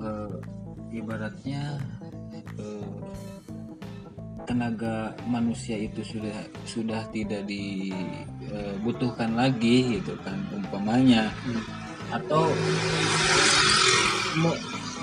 eh, 0.04 0.36
ibaratnya 0.94 1.82
eh, 2.62 2.94
tenaga 4.46 5.16
manusia 5.26 5.74
itu 5.80 6.04
sudah 6.06 6.38
sudah 6.64 7.02
tidak 7.10 7.48
dibutuhkan 7.50 9.34
lagi 9.34 9.98
gitu 10.00 10.14
kan 10.22 10.38
umpamanya, 10.54 11.32
Hmm. 11.48 11.64
atau 12.14 12.46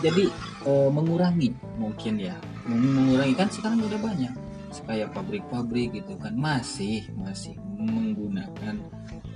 jadi 0.00 0.24
eh, 0.64 0.88
mengurangi 0.92 1.50
mungkin 1.76 2.20
ya, 2.20 2.36
Meng- 2.68 2.94
mengurangi 2.94 3.34
kan 3.34 3.48
sekarang 3.50 3.80
udah 3.82 4.00
banyak. 4.00 4.32
Kayak 4.86 5.10
pabrik-pabrik 5.18 5.98
gitu 5.98 6.14
kan 6.22 6.30
masih 6.38 7.02
masih 7.18 7.58
menggunakan 7.74 8.78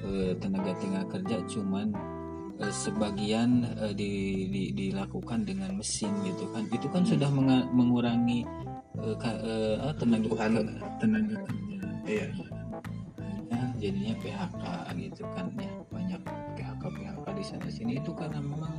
eh, 0.06 0.32
tenaga-tenaga 0.38 1.10
kerja 1.18 1.36
cuman 1.50 1.90
eh, 2.60 2.70
sebagian 2.72 3.66
eh, 3.82 3.92
di- 3.94 4.46
di- 4.50 4.72
dilakukan 4.72 5.42
dengan 5.42 5.74
mesin 5.74 6.12
gitu 6.22 6.46
kan. 6.54 6.62
Itu 6.70 6.86
kan 6.90 7.02
sudah 7.02 7.30
menga- 7.30 7.68
mengurangi 7.70 8.46
eh, 8.94 9.16
ka- 9.18 9.40
ah, 9.82 9.94
tenaga 9.98 10.28
Kebutuhan. 10.30 10.52
tenaga 11.02 11.36
kerja. 11.42 11.78
Iya. 12.04 12.26
Nah, 13.50 13.70
jadinya 13.78 14.14
PHK 14.22 14.62
gitu 14.98 15.22
kan 15.34 15.46
ya. 15.58 15.70
Banyak 15.90 16.20
PHK 16.54 16.82
PHK 16.84 17.26
di 17.34 17.44
sana 17.44 17.68
sini. 17.70 17.92
Itu 17.98 18.14
karena 18.14 18.38
memang 18.38 18.70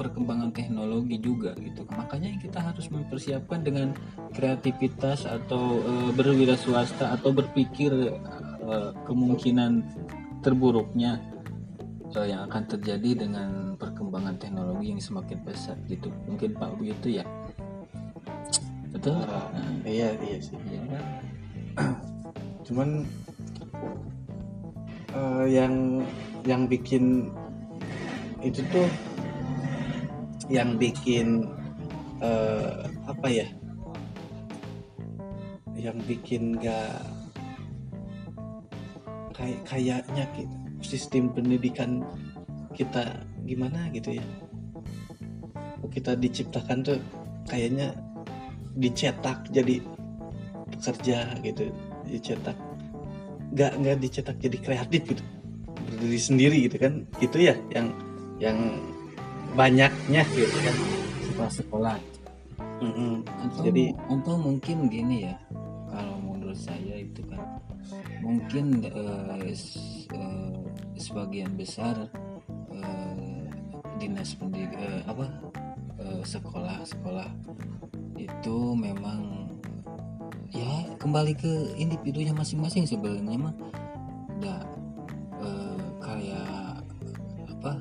perkembangan 0.00 0.56
teknologi 0.56 1.20
juga 1.20 1.52
gitu. 1.60 1.84
Makanya 1.92 2.32
kita 2.40 2.64
harus 2.64 2.88
mempersiapkan 2.88 3.60
dengan 3.60 3.92
kreativitas 4.32 5.28
atau 5.28 5.78
eh, 5.78 6.10
berwira 6.16 6.56
swasta 6.56 7.12
atau 7.14 7.30
berpikir 7.30 7.92
eh, 8.64 8.90
kemungkinan 9.04 9.84
terburuknya 10.40 11.20
eh, 12.14 12.26
yang 12.30 12.46
akan 12.46 12.62
terjadi 12.70 13.26
dengan 13.26 13.74
perkembangan 13.74 14.38
teknologi 14.38 14.94
yang 14.94 15.02
semakin 15.02 15.38
pesat 15.42 15.78
gitu. 15.90 16.08
Mungkin 16.30 16.54
Pak 16.54 16.78
begitu 16.78 17.18
ya? 17.20 17.24
Betul? 18.94 19.18
Ah, 19.26 19.50
Nah, 19.50 19.68
iya 19.82 20.14
iya 20.22 20.38
sih. 20.38 20.54
Iya 20.70 20.82
kan? 20.88 21.04
cuman 22.66 22.88
eh, 25.12 25.46
yang 25.50 25.74
yang 26.46 26.62
bikin 26.70 27.28
itu 28.40 28.62
tuh 28.70 28.88
yang 30.46 30.78
bikin 30.78 31.50
eh, 32.22 32.86
apa 33.10 33.26
ya? 33.28 33.46
Yang 35.74 35.98
bikin 36.08 36.56
gak 36.62 37.02
kayak 39.34 39.60
kayaknya 39.66 40.24
gitu 40.38 40.63
sistem 40.84 41.32
pendidikan 41.32 42.04
kita 42.76 43.24
gimana 43.48 43.88
gitu 43.90 44.20
ya. 44.20 44.24
Kita 45.88 46.12
diciptakan 46.18 46.84
tuh 46.84 46.98
kayaknya 47.48 47.96
dicetak 48.76 49.48
jadi 49.48 49.80
pekerja 50.74 51.38
gitu 51.40 51.70
dicetak. 52.04 52.56
Nggak 53.54 53.72
nggak 53.80 53.96
dicetak 54.02 54.36
jadi 54.42 54.56
kreatif 54.60 55.02
gitu. 55.08 55.24
Berdiri 55.88 56.20
sendiri 56.20 56.58
gitu 56.68 56.76
kan. 56.76 57.08
Itu 57.22 57.36
ya 57.40 57.54
yang 57.72 57.94
yang 58.42 58.58
banyaknya 59.54 60.22
gitu 60.34 60.58
kan. 60.60 60.76
Sekolah-sekolah 61.30 61.96
Mm-mm. 62.84 63.22
atau, 63.24 63.62
Jadi- 63.64 63.94
atau 64.10 64.34
mungkin 64.36 64.90
gini 64.90 65.30
ya 65.30 65.34
kalau 65.88 66.18
menurut 66.20 66.58
saya 66.58 67.00
itu 67.00 67.22
kan 67.30 67.38
mungkin 68.18 68.82
eh, 68.82 69.54
sebagian 71.04 71.52
besar 71.52 72.08
eh, 72.72 73.44
dinas 74.00 74.32
pendidik 74.40 74.72
eh, 74.80 75.04
apa 75.04 75.28
eh, 76.00 76.22
sekolah 76.24 76.80
sekolah 76.88 77.28
itu 78.16 78.56
memang 78.72 79.50
ya 80.54 80.86
kembali 81.02 81.34
ke 81.36 81.52
individunya 81.76 82.32
masing-masing 82.32 82.88
sebenarnya 82.88 83.36
mah. 83.36 83.54
Nggak 84.40 84.62
eh, 85.44 85.86
kayak 86.00 86.80
apa 87.52 87.72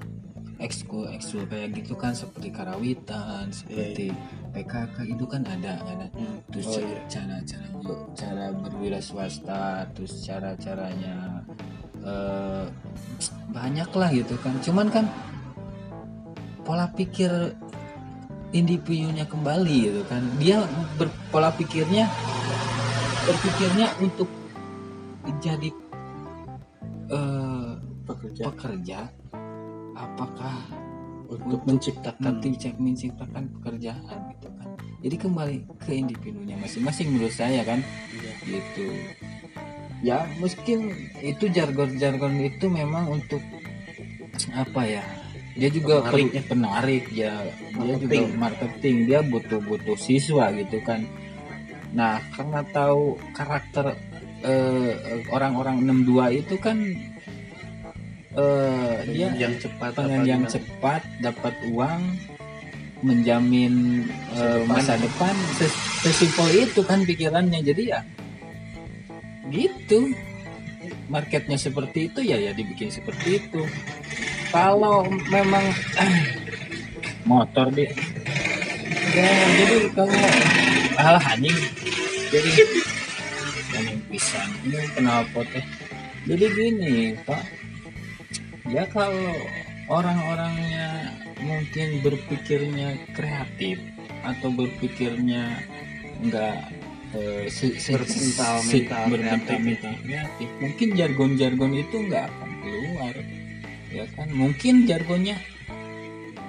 ekskul 0.63 1.05
ekskul 1.11 1.43
kayak 1.47 1.75
gitu 1.75 1.93
kan 1.93 2.15
seperti 2.15 2.47
karawitan 2.49 3.51
seperti 3.51 4.15
PKK 4.53 4.95
itu 5.11 5.25
kan 5.27 5.43
ada 5.45 5.79
ada. 5.85 6.07
Terus 6.53 6.65
Oh, 6.69 6.81
iya. 6.81 6.99
cara 7.09 7.37
cara 7.45 7.67
cara 8.13 8.45
berwira 8.53 8.99
swasta 9.01 9.85
terus 9.93 10.23
cara 10.23 10.53
caranya 10.57 11.41
eh, 12.03 12.65
banyak 13.51 13.89
lah 13.95 14.09
gitu 14.11 14.35
kan. 14.39 14.55
Cuman 14.63 14.87
kan 14.91 15.05
pola 16.63 16.87
pikir 16.91 17.55
individunya 18.53 19.25
kembali 19.27 19.77
gitu 19.89 20.01
kan. 20.07 20.23
Dia 20.39 20.63
berpola 20.95 21.49
pikirnya 21.55 22.07
berpikirnya 23.23 23.87
untuk 24.03 24.29
jadi 25.39 25.69
eh, 27.11 27.71
pekerja. 28.03 28.43
pekerja 28.51 28.99
apakah 29.95 30.55
untuk 31.27 31.65
menciptakan. 31.65 32.43
cek 32.43 32.77
menciptakan 32.77 33.49
pekerjaan 33.59 34.17
gitu 34.37 34.49
kan. 34.59 34.69
Jadi 35.03 35.15
kembali 35.19 35.57
ke 35.83 35.91
individunya 35.99 36.55
masing-masing 36.59 37.11
menurut 37.11 37.33
saya 37.33 37.63
kan. 37.65 37.79
Iya. 38.13 38.31
gitu 38.43 38.85
ya 40.03 40.27
mungkin 40.37 40.91
itu 41.23 41.47
jargon-jargon 41.47 42.35
itu 42.43 42.67
memang 42.67 43.07
untuk 43.09 43.39
apa 44.51 44.83
ya 44.83 45.03
dia 45.53 45.69
juga 45.69 46.01
Penarik 46.01 46.33
perlu 46.33 46.49
penarik 46.49 47.05
ya 47.13 47.33
dia 47.77 47.93
juga 47.95 48.19
Marketing. 48.19 48.25
marketing 48.35 48.95
dia 49.05 49.19
butuh-butuh 49.21 49.95
siswa 49.95 50.49
gitu 50.51 50.81
kan. 50.81 51.05
Nah 51.93 52.17
karena 52.33 52.65
tahu 52.67 53.21
karakter 53.31 53.93
eh, 54.41 54.91
orang-orang 55.29 55.85
62 55.85 56.41
itu 56.41 56.55
kan 56.57 56.77
eh, 58.33 58.95
dia 59.07 59.29
yang 59.37 59.53
cepat 59.61 59.93
pengen 59.93 60.21
yang 60.25 60.43
cepat 60.49 61.05
dapat 61.21 61.53
uang 61.69 62.01
menjamin 63.05 64.03
eh, 64.33 64.61
masa 64.65 64.97
depan. 64.97 65.35
ses- 65.53 65.79
sesimpel 66.01 66.65
itu 66.65 66.81
kan 66.81 67.05
pikirannya. 67.05 67.61
Jadi 67.61 67.93
ya 67.93 68.01
gitu. 69.53 70.09
Marketnya 71.07 71.55
seperti 71.61 72.09
itu 72.09 72.25
ya 72.25 72.41
ya 72.41 72.51
dibikin 72.57 72.89
seperti 72.89 73.37
itu. 73.37 73.61
Kalau 74.49 75.05
memang 75.29 75.63
motor 77.29 77.69
di 77.69 77.85
ya 79.13 79.29
jadi 79.61 79.77
kalau 79.93 80.17
hal 80.97 81.17
anjing. 81.21 81.59
Jadi 82.33 82.49
anjing 83.77 84.01
pisang 84.09 84.51
ini 84.65 84.89
kenapa 84.97 85.45
teh? 85.53 85.65
Jadi 86.25 86.45
gini 86.57 86.95
pak. 87.21 87.43
Ya 88.71 88.89
kalau 88.89 89.37
orang-orangnya 89.91 91.13
mungkin 91.43 91.99
berpikirnya 91.99 92.95
kreatif 93.11 93.77
atau 94.23 94.49
berpikirnya 94.55 95.59
enggak 96.23 96.71
eh, 97.13 97.45
se- 97.47 97.77
se- 97.77 97.93
Bermental- 97.93 98.59
se- 98.59 98.73
mental 98.81 99.03
bermental- 99.07 99.45
kreatif. 99.45 99.59
mental. 99.61 99.93
Kreatif 100.01 100.49
mungkin 100.59 100.87
jargon-jargon 100.93 101.71
itu 101.73 101.95
enggak 101.99 102.25
akan 102.27 102.49
keluar 102.59 103.13
ya 103.89 104.05
kan? 104.11 104.27
Mungkin 104.31 104.73
jargonnya 104.83 105.37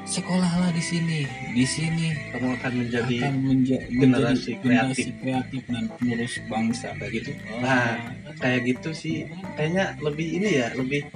sekolahlah 0.04 0.68
di 0.70 0.80
sini 0.80 1.18
di 1.52 1.64
sini. 1.64 2.12
Kamu 2.30 2.56
akan 2.56 2.72
menjadi 2.76 3.16
akan 3.24 3.34
menja- 3.40 3.84
generasi 3.88 4.56
menjadi 4.56 4.60
generasi 4.60 5.00
kreatif. 5.04 5.20
kreatif 5.20 5.62
dan 5.68 5.84
penerus 5.94 6.34
bangsa 6.44 6.88
kayak 6.94 7.12
gitu 7.14 7.30
Nah, 7.58 7.96
kayak 8.36 8.60
gitu 8.66 8.90
sih. 8.92 9.16
Kayaknya 9.54 9.96
lebih 10.00 10.28
ini 10.34 10.48
ya 10.54 10.66
lebih 10.72 11.08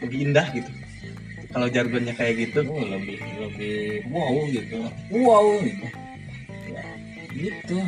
lebih 0.00 0.18
indah 0.22 0.46
gitu. 0.52 0.68
Kalau 1.48 1.68
jargonnya 1.68 2.12
kayak 2.12 2.34
gitu. 2.42 2.60
Oh, 2.68 2.84
lebih 2.84 3.16
lebih 3.40 4.04
wow 4.08 4.36
gitu. 4.48 4.76
Wow 5.10 5.46
gitu. 5.60 5.86
Ya 6.68 6.84
gitu 7.32 7.78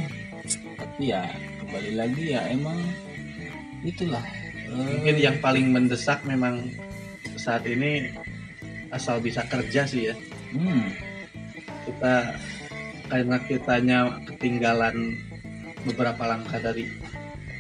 tapi 0.99 1.15
ya 1.15 1.31
kembali 1.63 1.93
lagi 1.95 2.35
ya 2.35 2.43
emang 2.51 2.75
itulah 3.87 4.27
mungkin 4.67 5.15
yang 5.15 5.39
paling 5.39 5.71
mendesak 5.71 6.19
memang 6.27 6.75
saat 7.39 7.63
ini 7.71 8.11
asal 8.91 9.23
bisa 9.23 9.47
kerja 9.47 9.87
sih 9.87 10.11
ya 10.11 10.19
hmm, 10.59 10.91
kita 11.87 12.35
karena 13.15 13.39
kitanya 13.47 13.99
ketinggalan 14.27 15.15
beberapa 15.87 16.35
langkah 16.35 16.59
dari 16.59 16.91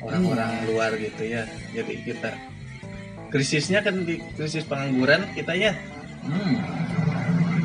orang-orang 0.03 0.51
Iya. 0.59 0.64
luar 0.74 0.90
gitu 0.98 1.22
ya 1.22 1.46
jadi 1.79 1.94
kita 2.11 2.35
krisisnya 3.31 3.87
kan 3.87 4.03
di 4.03 4.18
krisis 4.35 4.66
pengangguran 4.66 5.31
kita 5.38 5.55
ya 5.55 5.79
hmm. 6.27 6.88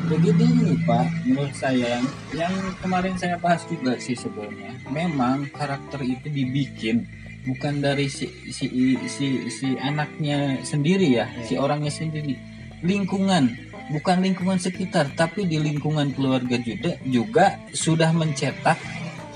Begitu 0.04 0.44
nih 0.44 0.78
pak 0.84 1.06
menurut 1.24 1.54
saya 1.56 2.00
yang, 2.36 2.54
kemarin 2.80 3.16
saya 3.16 3.40
bahas 3.40 3.64
juga 3.66 3.96
sih 3.96 4.16
sebenarnya 4.16 4.76
memang 4.92 5.48
karakter 5.50 6.00
itu 6.04 6.28
dibikin 6.28 7.08
bukan 7.44 7.84
dari 7.84 8.08
si 8.08 8.28
si 8.48 8.68
si, 9.08 9.26
si 9.52 9.68
anaknya 9.80 10.60
sendiri 10.64 11.20
ya 11.20 11.28
si 11.44 11.60
orangnya 11.60 11.92
sendiri. 11.92 12.36
Lingkungan 12.84 13.48
bukan 13.92 14.24
lingkungan 14.24 14.56
sekitar 14.56 15.12
tapi 15.12 15.44
di 15.44 15.60
lingkungan 15.60 16.12
keluarga 16.16 16.56
juga 16.60 16.96
juga 17.04 17.46
sudah 17.76 18.12
mencetak 18.16 18.80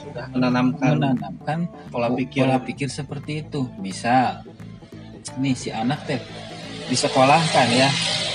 sudah 0.00 0.24
menanamkan 0.32 0.96
menanamkan 0.96 1.58
pola 1.92 2.08
pikir. 2.16 2.44
pola 2.44 2.58
pikir 2.64 2.88
seperti 2.88 3.44
itu. 3.44 3.68
Misal 3.80 4.44
nih 5.36 5.52
si 5.52 5.68
anak 5.68 6.08
teh 6.08 6.20
di 6.88 6.96
sekolah 6.96 7.40
kan 7.52 7.68
ya 7.68 7.88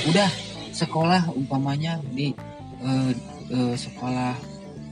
udah 0.05 0.42
sekolah 0.73 1.29
umpamanya 1.37 2.01
di 2.11 2.33
eh, 2.81 3.13
eh, 3.53 3.75
sekolah 3.77 4.33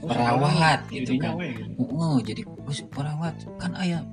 perawat 0.02 0.86
gitu 0.90 1.18
kan. 1.18 1.38
oh 1.78 2.18
jadi 2.22 2.42
oh, 2.46 2.74
si 2.74 2.86
perawat. 2.86 3.34
Kan 3.58 3.74
ayah 3.82 4.06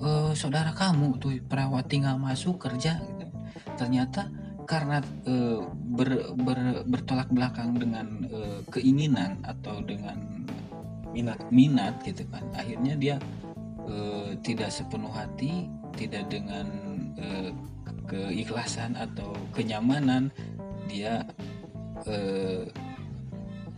eh, 0.00 0.32
saudara 0.32 0.72
kamu 0.72 1.20
tuh 1.20 1.36
perawat 1.44 1.86
tinggal 1.86 2.16
masuk 2.16 2.56
kerja 2.58 2.98
gitu. 2.98 3.26
ternyata 3.76 4.32
karena 4.64 5.04
eh, 5.28 5.60
ber- 5.92 6.32
ber- 6.36 6.84
bertolak 6.88 7.28
belakang 7.28 7.76
dengan 7.76 8.06
eh, 8.32 8.60
keinginan 8.72 9.36
atau 9.44 9.84
dengan 9.84 10.16
minat 11.12 11.44
minat 11.52 12.00
gitu 12.08 12.24
kan 12.32 12.40
akhirnya 12.56 12.96
dia 12.96 13.16
eh, 13.84 14.32
tidak 14.40 14.72
sepenuh 14.72 15.12
hati 15.12 15.68
tidak 15.92 16.24
dengan 16.32 16.64
keikhlasan 18.12 18.92
atau 18.92 19.32
kenyamanan 19.56 20.28
dia 20.92 21.24
eh, 22.04 22.68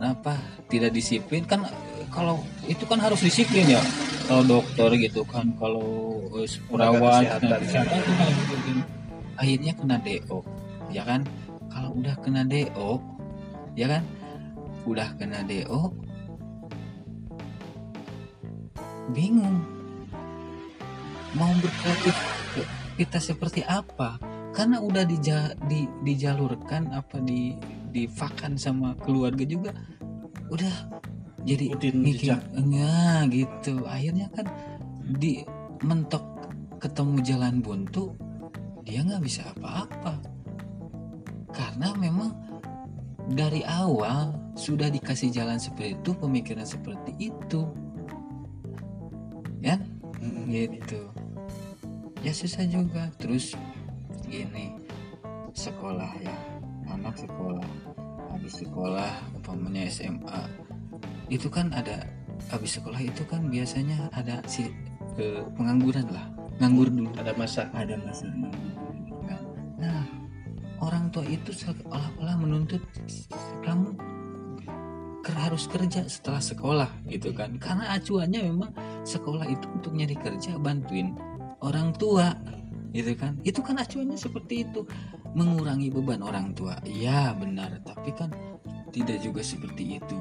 apa 0.03 0.35
tidak 0.67 0.91
disiplin 0.91 1.47
kan 1.47 1.63
kalau 2.11 2.43
itu 2.67 2.83
kan 2.83 2.99
harus 2.99 3.23
disiplin 3.23 3.79
ya. 3.79 3.81
Kalau 4.27 4.43
dokter 4.43 4.89
gitu 4.99 5.23
kan 5.23 5.55
kalau 5.55 6.19
eh, 6.35 6.49
perawat 6.67 7.23
kesehatan. 7.23 7.39
tenaga 7.39 7.57
kesehatan 7.63 7.97
itu 8.03 8.11
kan 8.11 8.27
disiplin. 8.27 8.77
akhirnya 9.35 9.73
kena 9.75 9.97
DO 10.03 10.39
ya 10.91 11.03
kan? 11.07 11.21
Kalau 11.71 11.89
udah 11.95 12.15
kena 12.19 12.43
DO 12.43 12.91
ya 13.79 13.87
kan? 13.87 14.03
Udah 14.83 15.09
kena 15.15 15.39
DO 15.47 15.81
bingung. 19.15 19.63
Mau 21.35 21.51
berkreatif 21.59 22.15
kita 22.95 23.19
seperti 23.19 23.59
apa 23.67 24.34
karena 24.55 24.79
udah 24.79 25.03
dija, 25.03 25.51
di, 25.67 25.83
dijalurkan 26.07 26.95
apa 26.95 27.19
di 27.19 27.59
difakan 27.91 28.55
sama 28.55 28.95
keluarga 29.03 29.43
juga 29.43 29.75
udah 30.47 31.03
jadi 31.43 31.75
mikir 31.91 32.39
enggak 32.55 33.21
gitu. 33.35 33.83
Akhirnya 33.83 34.31
kan 34.31 34.47
di 35.19 35.43
mentok 35.83 36.23
ketemu 36.79 37.19
jalan 37.21 37.59
buntu 37.59 38.15
dia 38.87 39.03
nggak 39.03 39.23
bisa 39.23 39.43
apa-apa. 39.59 40.23
Karena 41.51 41.91
memang 41.99 42.31
dari 43.27 43.61
awal 43.67 44.37
sudah 44.55 44.87
dikasih 44.87 45.35
jalan 45.35 45.59
seperti 45.59 45.99
itu 45.99 46.11
pemikiran 46.15 46.63
seperti 46.65 47.11
itu. 47.19 47.67
Ya? 49.59 49.81
Mm-mm. 50.21 50.47
gitu. 50.49 51.09
Ya 52.21 52.33
susah 52.33 52.65
juga. 52.69 53.09
Terus 53.17 53.57
gini 54.27 54.75
sekolah 55.55 56.11
ya 56.19 56.37
anak 56.91 57.15
sekolah 57.15 57.65
habis 58.35 58.59
sekolah 58.59 59.11
umpamanya 59.37 59.87
SMA 59.87 60.41
itu 61.31 61.47
kan 61.49 61.71
ada 61.73 62.05
habis 62.51 62.77
sekolah 62.77 62.99
itu 63.01 63.23
kan 63.25 63.47
biasanya 63.49 64.11
ada 64.13 64.43
si 64.45 64.69
eh, 65.17 65.41
pengangguran 65.55 66.05
lah 66.11 66.25
nganggur 66.59 66.87
dulu. 66.87 67.11
Ada 67.19 67.33
masa 67.35 67.67
ada 67.75 67.95
masa 67.99 68.27
kan. 69.27 69.41
nah 69.79 70.03
orang 70.79 71.11
tua 71.11 71.25
itu 71.27 71.51
seolah-olah 71.51 72.35
menuntut 72.39 72.81
kamu 73.63 73.95
harus 75.35 75.67
kerja 75.67 76.05
setelah 76.07 76.39
sekolah 76.39 76.89
gitu 77.11 77.35
kan. 77.35 77.59
Karena 77.59 77.97
acuannya 77.97 78.49
memang 78.49 78.71
sekolah 79.03 79.45
itu 79.49 79.65
untuk 79.73 79.91
nyari 79.91 80.15
kerja 80.15 80.55
bantuin 80.55 81.17
orang 81.59 81.91
tua 81.97 82.31
gitu 82.95 83.11
kan? 83.19 83.35
Itu 83.43 83.59
kan 83.59 83.75
acuannya 83.75 84.15
seperti 84.15 84.63
itu. 84.63 84.87
Mengurangi 85.35 85.91
beban 85.91 86.23
orang 86.23 86.55
tua. 86.55 86.79
Iya 86.87 87.35
benar. 87.35 87.83
Tapi 87.83 88.15
kan 88.15 88.31
tidak 88.95 89.19
juga 89.19 89.43
seperti 89.43 89.99
itu. 89.99 90.17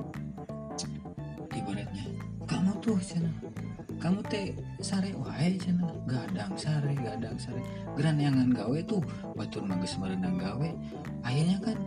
Ibaratnya. 1.55 2.05
Kamu 2.51 2.83
tuh 2.83 2.99
cina. 2.99 3.31
Kamu 4.03 4.21
teh 4.27 4.59
sare 4.83 5.15
wae 5.15 5.55
cina. 5.55 5.87
Gadang 6.11 6.59
sare 6.59 6.93
gadang 6.99 7.39
sare. 7.39 7.63
Geran 7.95 8.19
yangan 8.19 8.51
gawe 8.51 8.79
tuh 8.91 9.01
batur 9.39 9.63
mangges 9.63 9.95
merenang 10.03 10.35
gawe. 10.35 10.69
Akhirnya 11.23 11.63
kan 11.63 11.79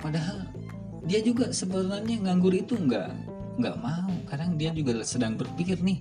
padahal 0.00 0.48
dia 1.04 1.20
juga 1.20 1.52
sebenarnya 1.52 2.24
nganggur 2.24 2.56
itu 2.56 2.80
nggak 2.80 3.12
nggak 3.60 3.76
mau. 3.84 4.10
Kadang 4.32 4.56
dia 4.56 4.72
juga 4.72 5.04
sedang 5.04 5.36
berpikir 5.36 5.76
nih 5.84 6.00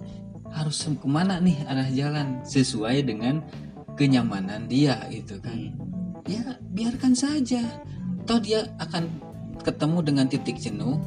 harus 0.52 0.84
ke 0.84 1.08
mana 1.08 1.39
nih 1.39 1.63
arah 1.67 1.88
jalan 1.91 2.39
sesuai 2.44 3.08
dengan 3.08 3.44
kenyamanan 4.02 4.66
dia 4.66 4.98
itu 5.14 5.38
kan. 5.38 5.78
Ya 6.26 6.58
biarkan 6.74 7.14
saja. 7.14 7.62
Toh 8.26 8.42
dia 8.42 8.66
akan 8.82 9.06
ketemu 9.62 9.98
dengan 10.02 10.26
titik 10.26 10.58
jenuh 10.58 10.98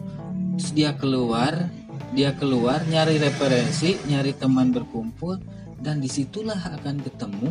terus 0.54 0.70
dia 0.70 0.94
keluar 0.94 1.66
dia 2.14 2.30
keluar 2.38 2.86
nyari 2.86 3.18
referensi 3.18 3.98
nyari 4.06 4.38
teman 4.38 4.70
berkumpul 4.70 5.42
dan 5.82 5.98
di 5.98 6.06
situlah 6.06 6.78
akan 6.78 7.02
ketemu 7.02 7.50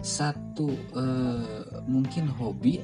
satu 0.00 0.72
eh, 0.96 1.84
mungkin 1.84 2.32
hobi 2.32 2.80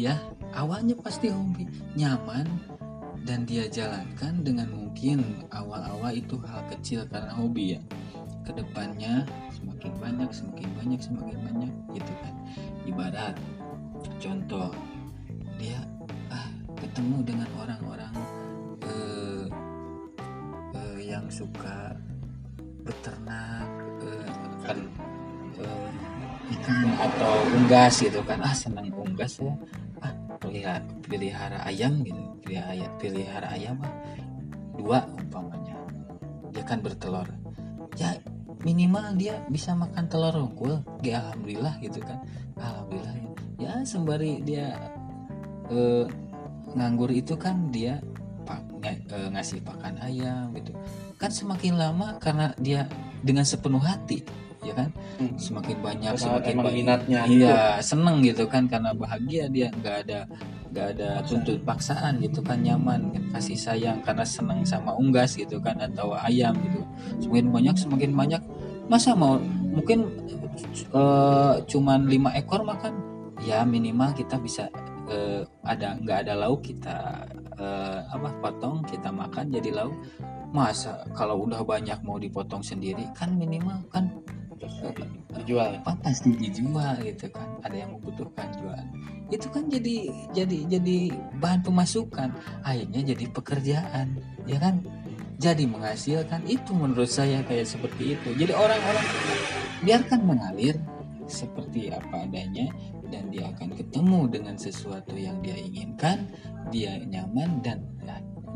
ya. 0.00 0.16
Awalnya 0.56 0.96
pasti 0.96 1.28
hobi 1.28 1.68
nyaman 1.92 2.48
dan 3.28 3.44
dia 3.44 3.68
jalankan 3.68 4.40
dengan 4.40 4.68
mungkin 4.72 5.44
awal-awal 5.52 6.12
itu 6.16 6.40
hal 6.44 6.64
kecil 6.72 7.04
karena 7.08 7.32
hobi 7.36 7.76
ya 7.76 7.80
ke 8.42 8.50
depannya 8.54 9.22
semakin 9.54 9.92
banyak 10.02 10.30
semakin 10.34 10.68
banyak 10.78 11.00
semakin 11.00 11.38
banyak 11.46 11.72
gitu 11.94 12.12
kan. 12.22 12.34
Ibarat 12.86 13.34
contoh 14.18 14.70
dia 15.58 15.78
ah 16.30 16.48
ketemu 16.74 17.22
dengan 17.22 17.48
orang-orang 17.58 18.14
eh, 18.82 19.46
eh, 20.74 20.98
yang 21.06 21.26
suka 21.30 21.94
beternak 22.82 23.68
eh, 24.02 24.26
kan. 24.66 24.78
eh, 25.62 25.90
ikan 26.52 26.88
atau 26.98 27.34
unggas 27.54 28.02
gitu 28.02 28.20
kan. 28.26 28.42
Ah 28.42 28.52
senang 28.52 28.90
unggas 28.90 29.38
ya. 29.38 29.54
Ah 30.02 30.12
pelihara, 30.42 30.82
pelihara 31.06 31.58
ayam 31.70 32.02
gitu 32.02 32.18
pelihara, 32.42 32.86
pelihara 32.98 33.48
ayam 33.54 33.78
ah, 33.86 33.94
dua 34.74 35.06
umpamanya. 35.14 35.78
Dia 36.50 36.64
kan 36.66 36.82
bertelur. 36.82 37.24
Ya 37.96 38.16
minimal 38.62 39.14
dia 39.18 39.42
bisa 39.50 39.74
makan 39.74 40.06
telur 40.06 40.34
unggul 40.38 40.82
ya 41.02 41.22
alhamdulillah 41.26 41.74
gitu 41.82 41.98
kan. 42.02 42.22
Alhamdulillah. 42.58 43.14
Ya, 43.14 43.28
ya 43.58 43.72
sembari 43.82 44.42
dia 44.42 44.78
eh, 45.70 46.06
nganggur 46.72 47.10
itu 47.12 47.34
kan 47.36 47.68
dia 47.74 47.98
pak, 48.46 48.62
ng- 48.82 49.06
eh, 49.10 49.28
ngasih 49.34 49.62
pakan 49.62 49.98
ayam 50.02 50.54
gitu. 50.58 50.72
Kan 51.18 51.30
semakin 51.30 51.78
lama 51.78 52.18
karena 52.18 52.54
dia 52.58 52.86
dengan 53.22 53.46
sepenuh 53.46 53.82
hati 53.82 54.22
ya 54.62 54.74
kan? 54.78 54.94
Hmm. 55.18 55.34
semakin 55.34 55.76
banyak 55.82 56.10
Karena 56.14 56.22
semakin 56.22 56.54
banyak 56.62 56.74
minatnya 56.74 57.20
iya 57.26 57.58
seneng 57.82 58.22
gitu 58.22 58.46
kan. 58.46 58.70
Karena 58.70 58.94
bahagia 58.94 59.50
dia 59.50 59.74
nggak 59.74 59.96
ada 60.06 60.20
nggak 60.72 60.86
ada 60.96 61.08
tuntut 61.26 61.58
paksaan 61.66 62.22
gitu 62.22 62.40
kan. 62.46 62.62
Nyaman 62.62 63.10
kasih 63.34 63.58
sayang 63.58 64.02
karena 64.06 64.22
seneng 64.22 64.62
sama 64.62 64.94
unggas 64.94 65.34
gitu 65.34 65.58
kan 65.58 65.78
atau 65.82 66.14
ayam 66.14 66.54
gitu. 66.62 66.80
Semakin 67.26 67.46
banyak 67.50 67.74
semakin 67.74 68.10
banyak 68.14 68.42
masa 68.92 69.16
mau? 69.16 69.40
Mungkin 69.72 70.04
eh, 70.92 71.54
cuman 71.64 72.04
lima 72.04 72.36
ekor 72.36 72.60
makan? 72.60 72.92
Ya 73.40 73.64
minimal 73.64 74.12
kita 74.12 74.36
bisa 74.36 74.68
eh, 75.08 75.48
ada 75.64 75.96
nggak 75.96 76.28
ada 76.28 76.36
lauk 76.36 76.60
kita 76.60 77.24
eh, 77.56 77.98
apa 78.12 78.28
potong 78.44 78.84
kita 78.84 79.08
makan 79.08 79.48
jadi 79.48 79.72
lauk. 79.72 79.96
Masa 80.52 81.08
kalau 81.16 81.48
udah 81.48 81.64
banyak 81.64 82.04
mau 82.04 82.20
dipotong 82.20 82.60
sendiri? 82.60 83.08
Kan 83.16 83.40
minimal 83.40 83.80
kan 83.88 84.12
dijual 85.32 85.74
apa 85.80 85.96
pasti 86.04 86.36
dijual 86.36 87.00
gitu 87.00 87.32
kan. 87.32 87.48
Ada 87.64 87.88
yang 87.88 87.96
membutuhkan 87.96 88.52
jualan. 88.60 88.88
Itu 89.32 89.48
kan 89.48 89.72
jadi 89.72 90.12
jadi 90.36 90.58
jadi 90.68 90.98
bahan 91.40 91.64
pemasukan. 91.64 92.36
Akhirnya 92.60 93.00
jadi 93.16 93.24
pekerjaan 93.32 94.20
ya 94.44 94.60
kan 94.60 94.84
jadi 95.42 95.66
menghasilkan. 95.66 96.46
Itu 96.46 96.70
menurut 96.70 97.10
saya 97.10 97.42
kayak 97.42 97.66
seperti 97.66 98.14
itu. 98.14 98.28
Jadi 98.38 98.54
orang-orang 98.54 99.06
biarkan 99.82 100.20
mengalir 100.22 100.78
seperti 101.26 101.90
apa 101.90 102.22
adanya 102.22 102.70
dan 103.10 103.26
dia 103.34 103.50
akan 103.50 103.74
ketemu 103.74 104.20
dengan 104.30 104.54
sesuatu 104.54 105.14
yang 105.18 105.42
dia 105.42 105.58
inginkan 105.58 106.30
dia 106.70 107.02
nyaman 107.02 107.58
dan 107.60 107.82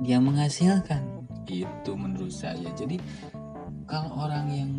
dia 0.06 0.22
menghasilkan. 0.22 1.02
Itu 1.46 1.98
menurut 1.98 2.30
saya. 2.30 2.70
Jadi 2.78 2.98
kalau 3.86 4.26
orang 4.26 4.46
yang 4.50 4.72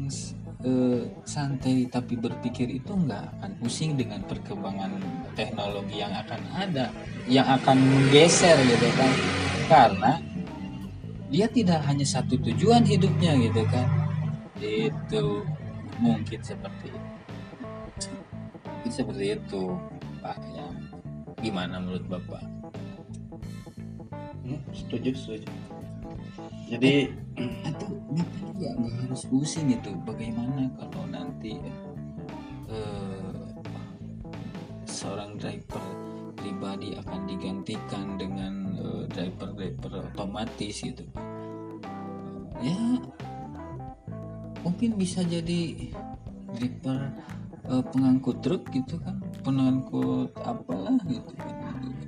eh, 0.64 1.04
santai 1.24 1.88
tapi 1.88 2.16
berpikir 2.20 2.68
itu 2.72 2.92
nggak 2.92 3.40
akan 3.40 3.52
pusing 3.60 3.96
dengan 3.96 4.24
perkembangan 4.28 5.00
teknologi 5.36 6.00
yang 6.04 6.12
akan 6.12 6.42
ada 6.56 6.92
yang 7.28 7.48
akan 7.48 7.78
menggeser 7.78 8.56
gitu 8.68 8.88
kan. 8.96 9.12
Karena 9.68 10.12
dia 11.28 11.48
tidak 11.52 11.84
hanya 11.84 12.08
satu 12.08 12.40
tujuan 12.40 12.88
hidupnya 12.88 13.36
gitu 13.40 13.64
kan. 13.68 13.88
Itu 14.64 15.44
mungkin 16.00 16.40
seperti 16.40 16.92
itu. 16.92 18.12
Mungkin 18.64 18.92
seperti 18.92 19.26
itu 19.36 19.64
pak 20.24 20.40
ya. 20.56 20.68
Gimana 21.44 21.84
menurut 21.84 22.06
bapak? 22.08 22.44
Hmm, 24.48 24.62
setuju 24.72 25.12
setuju. 25.14 25.50
Jadi 26.68 27.12
atau 27.64 27.92
bapak 28.12 28.40
juga 28.58 28.70
nggak 28.76 28.96
harus 29.06 29.22
pusing 29.30 29.70
itu 29.72 29.92
bagaimana 30.04 30.72
kalau 30.80 31.06
nanti 31.08 31.60
eh, 32.72 33.40
seorang 34.88 35.38
driver 35.38 35.84
pribadi 36.36 36.98
akan 36.98 37.22
digantikan 37.30 38.18
dengan 38.18 38.67
eh, 39.08 39.32
driver-driver 39.32 40.12
otomatis 40.12 40.84
gitu. 40.84 41.04
Ya 42.60 42.78
mungkin 44.66 45.00
bisa 45.00 45.24
jadi 45.24 45.94
driver 46.52 47.00
eh, 47.72 47.84
pengangkut 47.88 48.44
truk 48.44 48.68
gitu 48.76 49.00
kan 49.00 49.24
pengangkut 49.48 50.36
apalah 50.44 51.00
gitu 51.08 51.34
kan. 51.40 51.56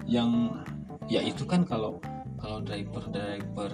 Yang 0.03 0.59
ya 1.07 1.23
itu 1.23 1.47
kan 1.47 1.63
kalau 1.63 2.03
kalau 2.39 2.59
kalau 2.59 2.63
driver-driver 2.63 3.71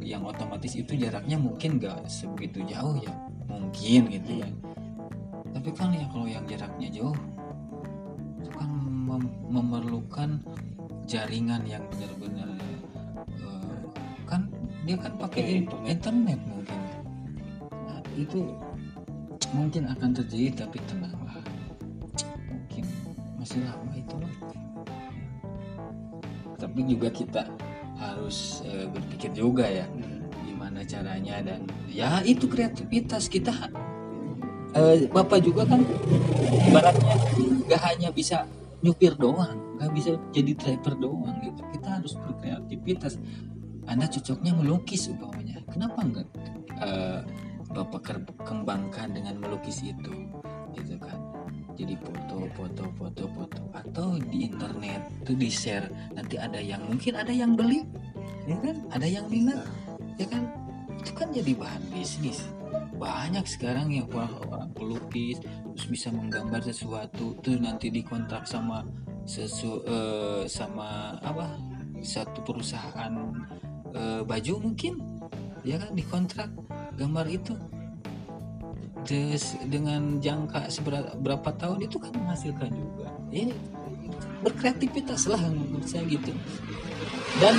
yang 0.00 0.22
otomatis 0.28 0.76
itu 0.76 0.96
jaraknya 0.96 1.40
mungkin 1.40 1.80
nggak 1.80 2.04
sebegitu 2.08 2.64
jauh 2.68 2.96
ya 3.00 3.12
mungkin 3.48 4.08
gitu 4.12 4.44
ya. 4.44 4.48
Tapi 5.56 5.70
kan 5.72 5.92
ya 5.96 6.04
kalau 6.12 6.28
yang 6.28 6.44
jaraknya 6.44 6.88
jauh 6.92 7.16
itu 8.40 8.50
kan 8.52 8.68
mem- 8.80 9.36
memerlukan 9.48 10.44
jaringan 11.06 11.62
yang 11.64 11.82
benar-benar 11.88 12.50
eh, 13.40 13.80
kan 14.26 14.50
dia 14.82 14.96
kan 14.98 15.12
pakai 15.16 15.42
Pakai 15.42 15.54
in- 15.62 15.84
internet. 15.86 16.38
mungkin. 16.42 16.80
Nah, 17.70 17.98
itu 18.18 18.38
mungkin 19.54 19.82
akan 19.86 20.10
terjadi 20.12 20.66
tapi 20.66 20.78
tenanglah. 20.90 21.38
Mungkin 22.50 22.84
masih 23.38 23.62
lama 23.62 23.92
itu 23.94 24.14
mah 24.18 24.34
tapi 26.56 26.80
juga 26.88 27.08
kita 27.12 27.42
harus 28.00 28.64
eh, 28.64 28.88
berpikir 28.88 29.30
juga 29.36 29.68
ya 29.68 29.84
gimana 30.42 30.80
caranya 30.82 31.44
dan 31.44 31.60
ya 31.86 32.24
itu 32.24 32.48
kreativitas 32.48 33.28
kita. 33.28 33.52
Eh, 34.76 35.08
bapak 35.08 35.40
juga 35.40 35.64
kan 35.64 35.80
ibaratnya 36.68 37.16
nggak 37.64 37.80
hanya 37.80 38.08
bisa 38.12 38.44
nyupir 38.80 39.16
doang 39.16 39.56
nggak 39.76 39.92
bisa 39.92 40.16
jadi 40.32 40.52
driver 40.56 40.94
doang 40.96 41.36
gitu. 41.44 41.60
Kita 41.76 41.88
harus 42.00 42.12
berkreativitas. 42.16 43.20
Anda 43.86 44.10
cocoknya 44.10 44.52
melukis 44.56 45.06
umpamanya. 45.06 45.62
Kenapa 45.70 46.02
enggak 46.02 46.28
eh, 46.82 47.20
bapak 47.70 48.24
kembangkan 48.42 49.14
dengan 49.14 49.38
melukis 49.38 49.84
itu? 49.84 50.26
Gitu 50.74 50.96
kan. 50.98 51.20
Jadi 51.76 51.94
foto 52.00 52.48
foto 52.56 52.84
foto 52.96 53.24
foto. 53.36 53.62
Atau 53.76 54.16
di 54.32 54.48
internet 54.48 55.06
itu 55.22 55.32
di 55.36 55.48
share 55.52 55.86
nanti 56.16 56.40
ada 56.40 56.58
yang 56.58 56.82
mungkin 56.88 57.20
ada 57.20 57.30
yang 57.30 57.52
beli 57.54 57.84
ya 58.48 58.56
kan? 58.64 58.76
Ada 58.96 59.06
yang 59.06 59.26
minat 59.28 59.68
ya 60.16 60.26
kan? 60.26 60.48
Itu 60.96 61.12
kan 61.12 61.28
jadi 61.30 61.52
bahan 61.52 61.84
bisnis. 61.92 62.48
Banyak 62.96 63.44
sekarang 63.44 63.92
yang 63.92 64.08
orang-orang 64.08 64.72
pelukis 64.72 65.36
terus 65.76 65.86
bisa 65.92 66.08
menggambar 66.08 66.64
sesuatu 66.64 67.36
tuh 67.44 67.60
nanti 67.60 67.92
dikontrak 67.92 68.48
sama 68.48 68.80
sesu 69.26 69.82
eh, 69.82 70.46
sama 70.46 71.18
apa 71.20 71.58
satu 72.00 72.40
perusahaan 72.46 73.12
eh, 73.90 74.22
baju 74.22 74.54
mungkin 74.62 75.02
ya 75.66 75.82
kan 75.82 75.92
dikontrak 75.92 76.50
gambar 76.94 77.26
itu. 77.28 77.54
Terus 79.06 79.54
dengan 79.70 80.18
jangka 80.18 80.66
seberapa 80.66 81.14
berapa 81.18 81.50
tahun 81.54 81.86
itu 81.86 81.98
kan 81.98 82.10
menghasilkan 82.14 82.70
juga. 82.74 83.06
Ya 83.30 83.54
berkreativitas 84.42 85.26
lah 85.26 85.42
menurut 85.50 85.86
saya 85.86 86.06
gitu. 86.06 86.30
Dan 87.42 87.54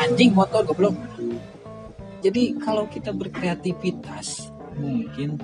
anjing 0.00 0.32
motor 0.32 0.64
goblok. 0.64 0.96
Jadi 2.18 2.58
kalau 2.58 2.90
kita 2.90 3.14
berkreativitas 3.14 4.50
mungkin 4.74 5.38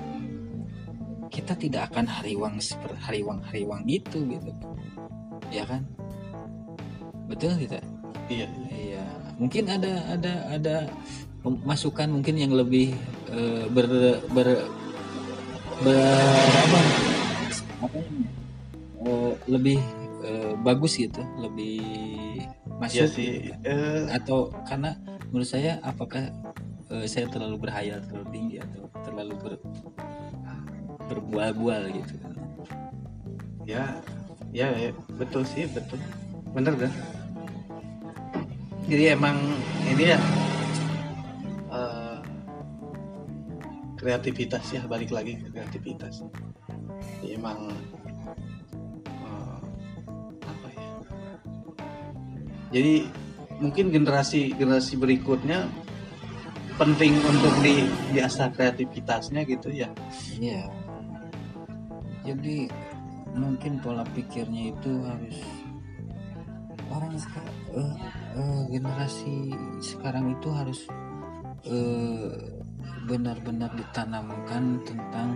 kita 1.35 1.53
tidak 1.59 1.91
akan 1.91 2.07
hariwang 2.07 2.55
seperti 2.63 2.95
hariwang 3.03 3.43
hariwang 3.43 3.83
gitu. 3.83 4.23
Gitu 4.23 4.51
ya 5.51 5.67
kan? 5.67 5.83
Betul 7.27 7.59
tidak 7.59 7.83
iya. 8.31 8.47
Iya. 8.71 9.03
Mungkin 9.35 9.67
ada 9.67 10.15
ada 10.15 10.33
ada 10.55 10.75
masukan 11.43 12.07
mungkin 12.09 12.39
yang 12.39 12.55
lebih 12.55 12.95
eh, 13.29 13.67
ber 13.67 13.85
ber 14.31 14.47
ber 15.83 15.89
apa? 16.63 16.79
Eh, 19.05 19.33
lebih 19.45 19.77
eh, 20.25 20.53
bagus 20.65 20.97
gitu 20.97 21.21
lebih 21.37 21.77
iya 22.89 23.05
masuk 23.05 23.07
sih 23.13 23.53
eh, 23.61 24.03
atau 24.09 24.49
karena 24.65 24.97
menurut 25.29 25.45
saya 25.45 25.77
apakah 25.85 26.33
eh, 26.89 27.05
saya 27.05 27.29
terlalu 27.29 27.69
berhayal 27.69 28.01
terlalu 28.09 28.27
tinggi 28.33 28.55
atau 28.57 28.89
terlalu 29.05 29.33
ber, 29.37 29.53
berbual-bual 31.07 31.91
gitu. 31.93 32.15
Ya 33.65 33.97
ya 34.55 34.71
ya, 34.77 34.91
betul 35.19 35.43
sih 35.43 35.65
betul. 35.69 35.99
Bener 36.53 36.73
kan 36.79 36.93
jadi 38.85 39.17
emang 39.17 39.41
ini 39.89 40.13
ya 40.13 40.19
eh, 41.73 42.17
kreativitas 43.97 44.65
ya 44.69 44.85
balik 44.85 45.09
lagi 45.09 45.41
ke 45.41 45.49
kreativitas. 45.49 46.21
Jadi 47.01 47.33
emang 47.33 47.73
eh, 49.25 49.59
apa 50.45 50.67
ya? 50.69 50.89
Jadi 52.69 52.95
mungkin 53.57 53.89
generasi 53.89 54.53
generasi 54.53 55.01
berikutnya 55.01 55.65
penting 56.77 57.17
untuk 57.25 57.55
di 57.65 57.89
diasah 58.13 58.53
kreativitasnya 58.53 59.49
gitu 59.49 59.73
ya. 59.73 59.89
Iya. 60.37 60.84
Jadi 62.25 62.65
mungkin 63.37 63.77
pola 63.79 64.01
pikirnya 64.01 64.73
itu 64.73 64.91
harus 65.05 65.37
orang 66.89 67.13
sekarang 67.19 67.55
generasi 68.71 69.53
sekarang 69.83 70.33
itu 70.33 70.49
harus 70.49 70.79
eh, 71.67 72.31
benar-benar 73.05 73.71
ditanamkan 73.77 74.81
tentang 74.83 75.29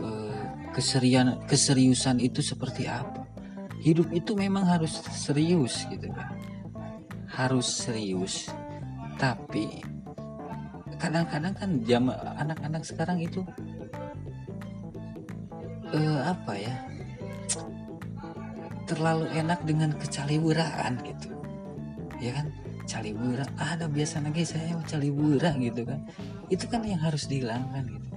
eh, 0.00 0.44
keserian 0.76 1.40
keseriusan 1.48 2.20
itu 2.20 2.44
seperti 2.44 2.86
apa. 2.86 3.24
Hidup 3.80 4.12
itu 4.12 4.36
memang 4.36 4.68
harus 4.68 5.00
serius 5.08 5.88
gitu 5.88 6.12
kan. 6.12 6.36
Harus 7.32 7.64
serius. 7.64 8.52
Tapi 9.16 9.80
kadang-kadang 11.00 11.56
kan 11.56 11.70
jam 11.88 12.12
anak-anak 12.12 12.84
sekarang 12.84 13.24
itu 13.24 13.40
eh, 15.94 16.20
apa 16.22 16.52
ya 16.54 16.74
terlalu 18.90 19.30
enak 19.38 19.62
dengan 19.62 19.94
kecaliburaan 19.94 20.98
gitu. 21.06 21.30
Ya 22.18 22.34
kan? 22.34 22.50
Calibura 22.90 23.46
ada 23.54 23.86
biasa 23.86 24.18
lagi 24.18 24.42
saya 24.42 24.74
mau 24.74 24.82
calibura 24.82 25.54
gitu 25.62 25.86
kan. 25.86 26.02
Itu 26.50 26.66
kan 26.66 26.82
yang 26.82 26.98
harus 26.98 27.30
dihilangkan 27.30 27.86
gitu. 27.86 28.08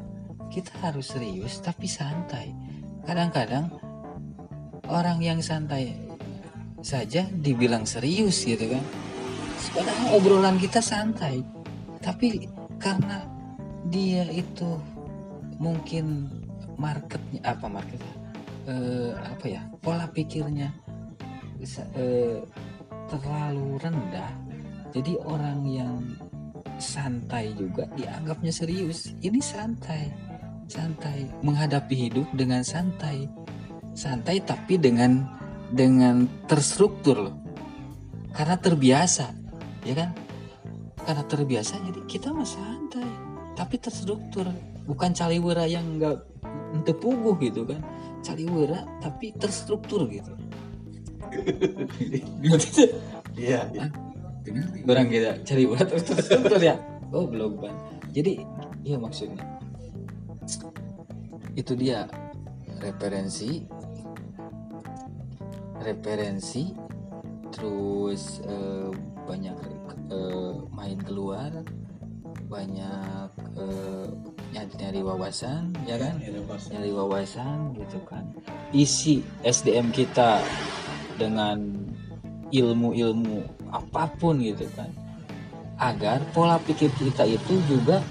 Kita 0.50 0.74
harus 0.82 1.14
serius 1.14 1.62
tapi 1.62 1.86
santai. 1.86 2.50
Kadang-kadang 3.06 3.70
orang 4.90 5.22
yang 5.22 5.46
santai 5.46 5.94
saja 6.82 7.30
dibilang 7.30 7.86
serius 7.86 8.42
gitu 8.42 8.74
kan. 8.74 8.84
Padahal 9.78 10.18
obrolan 10.18 10.58
kita 10.58 10.82
santai. 10.82 11.46
Tapi 12.02 12.50
karena 12.82 13.30
dia 13.94 14.26
itu 14.34 14.82
mungkin 15.62 16.28
marketnya 16.78 17.42
apa 17.44 17.66
marketnya? 17.68 18.16
Eh, 18.64 19.12
apa 19.16 19.46
ya? 19.48 19.62
Pola 19.84 20.08
pikirnya 20.08 20.72
eh, 21.96 22.40
terlalu 23.08 23.80
rendah. 23.80 24.32
Jadi 24.94 25.18
orang 25.26 25.66
yang 25.66 25.98
santai 26.78 27.54
juga 27.58 27.90
dianggapnya 27.98 28.54
serius. 28.54 29.14
Ini 29.22 29.40
santai. 29.42 30.10
Santai. 30.70 31.28
Menghadapi 31.42 32.10
hidup 32.10 32.28
dengan 32.34 32.62
santai. 32.62 33.26
Santai 33.94 34.42
tapi 34.42 34.78
dengan 34.78 35.26
dengan 35.74 36.26
terstruktur 36.46 37.30
loh. 37.30 37.36
Karena 38.34 38.58
terbiasa 38.58 39.30
ya 39.86 39.94
kan? 39.98 40.10
Karena 41.04 41.24
terbiasa 41.26 41.78
jadi 41.84 42.02
kita 42.06 42.34
mah 42.34 42.48
santai. 42.48 43.10
Tapi 43.54 43.76
terstruktur. 43.82 44.50
Bukan 44.84 45.16
caliwera 45.16 45.64
yang 45.64 45.86
enggak 45.96 46.28
tepuguh 46.82 47.38
gitu 47.38 47.70
kan. 47.70 47.86
Caliwera 48.26 48.82
tapi 48.98 49.38
terstruktur 49.38 50.10
gitu. 50.10 50.34
Iya 53.34 53.66
iya. 53.74 53.90
orang 54.86 55.10
kita 55.10 55.42
cari 55.42 55.66
buat 55.66 55.90
terus 55.90 56.06
terstruktur 56.06 56.62
ya? 56.62 56.78
Oh 57.10 57.26
belum 57.26 57.58
ban 57.58 57.74
jadi 58.14 58.46
iya 58.86 59.02
maksudnya. 59.02 59.42
Itu 61.58 61.74
dia 61.74 62.06
referensi. 62.78 63.66
Referensi 65.82 66.72
terus 67.50 68.40
eh, 68.46 68.94
banyak 69.26 69.58
eh, 70.14 70.56
main 70.70 71.00
keluar. 71.02 71.52
Banyak 72.46 73.30
eh, 73.58 73.93
nyari, 74.94 75.02
wawasan 75.02 75.74
ya 75.90 75.98
kan? 75.98 76.14
Nyari 76.22 76.92
wawasan. 76.94 77.58
Gitu 77.74 77.98
kan. 78.06 78.24
Isi 78.70 79.26
SDM 79.42 79.90
kita 79.90 80.38
dengan 81.18 81.58
ilmu-ilmu 82.54 83.42
apa 83.74 84.06
pun 84.22 84.38
gitu 84.38 84.70
kan. 84.78 84.94
Agar 85.82 86.22
pola 86.38 86.62
pikir 86.62 86.94
kita 86.94 87.26
itu 87.26 87.58
juga 87.66 88.06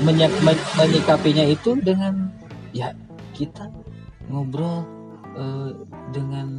menyak- 0.00 0.40
men- 0.40 0.68
menyikapinya 0.80 1.44
itu 1.44 1.76
dengan 1.80 2.32
ya 2.72 2.92
kita 3.36 3.68
ngobrol 4.32 4.84
eh, 5.36 5.70
dengan 6.12 6.56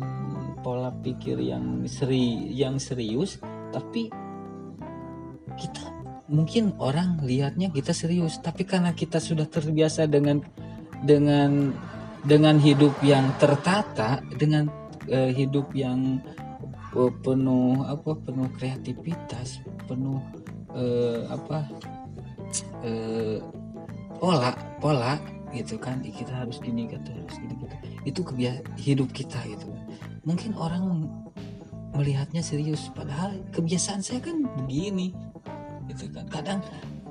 pola 0.62 0.93
pikir 1.02 1.41
yang 1.41 1.89
seri 1.89 2.54
yang 2.54 2.78
serius 2.78 3.41
tapi 3.73 4.13
kita 5.58 5.96
mungkin 6.27 6.75
orang 6.77 7.23
lihatnya 7.23 7.71
kita 7.71 7.95
serius 7.95 8.39
tapi 8.43 8.67
karena 8.67 8.91
kita 8.91 9.19
sudah 9.19 9.47
terbiasa 9.47 10.07
dengan 10.11 10.43
dengan 11.03 11.71
dengan 12.27 12.59
hidup 12.59 12.99
yang 12.99 13.31
tertata 13.39 14.19
dengan 14.35 14.67
eh, 15.07 15.31
hidup 15.31 15.71
yang 15.71 16.19
eh, 16.95 17.13
penuh 17.23 17.87
apa 17.87 18.11
penuh 18.19 18.51
kreativitas 18.59 19.63
penuh 19.87 20.19
eh, 20.75 21.23
apa 21.31 21.67
pola 24.19 24.51
pola 24.83 25.15
gitu 25.55 25.79
kan 25.79 26.03
kita 26.03 26.43
harus 26.43 26.59
gini 26.59 26.89
kita 26.91 27.07
harus 27.07 27.35
gini 27.39 27.55
gitu. 27.55 27.75
Itu 28.03 28.19
kebiasa 28.23 28.59
hidup 28.79 29.09
kita 29.15 29.39
gitu. 29.47 29.71
Mungkin 30.27 30.55
orang 30.59 31.07
melihatnya 31.95 32.43
serius 32.43 32.91
padahal 32.93 33.41
kebiasaan 33.55 34.03
saya 34.03 34.21
kan 34.21 34.43
begini 34.65 35.15
gitu 35.89 36.12
kan. 36.12 36.26
Kadang 36.30 36.60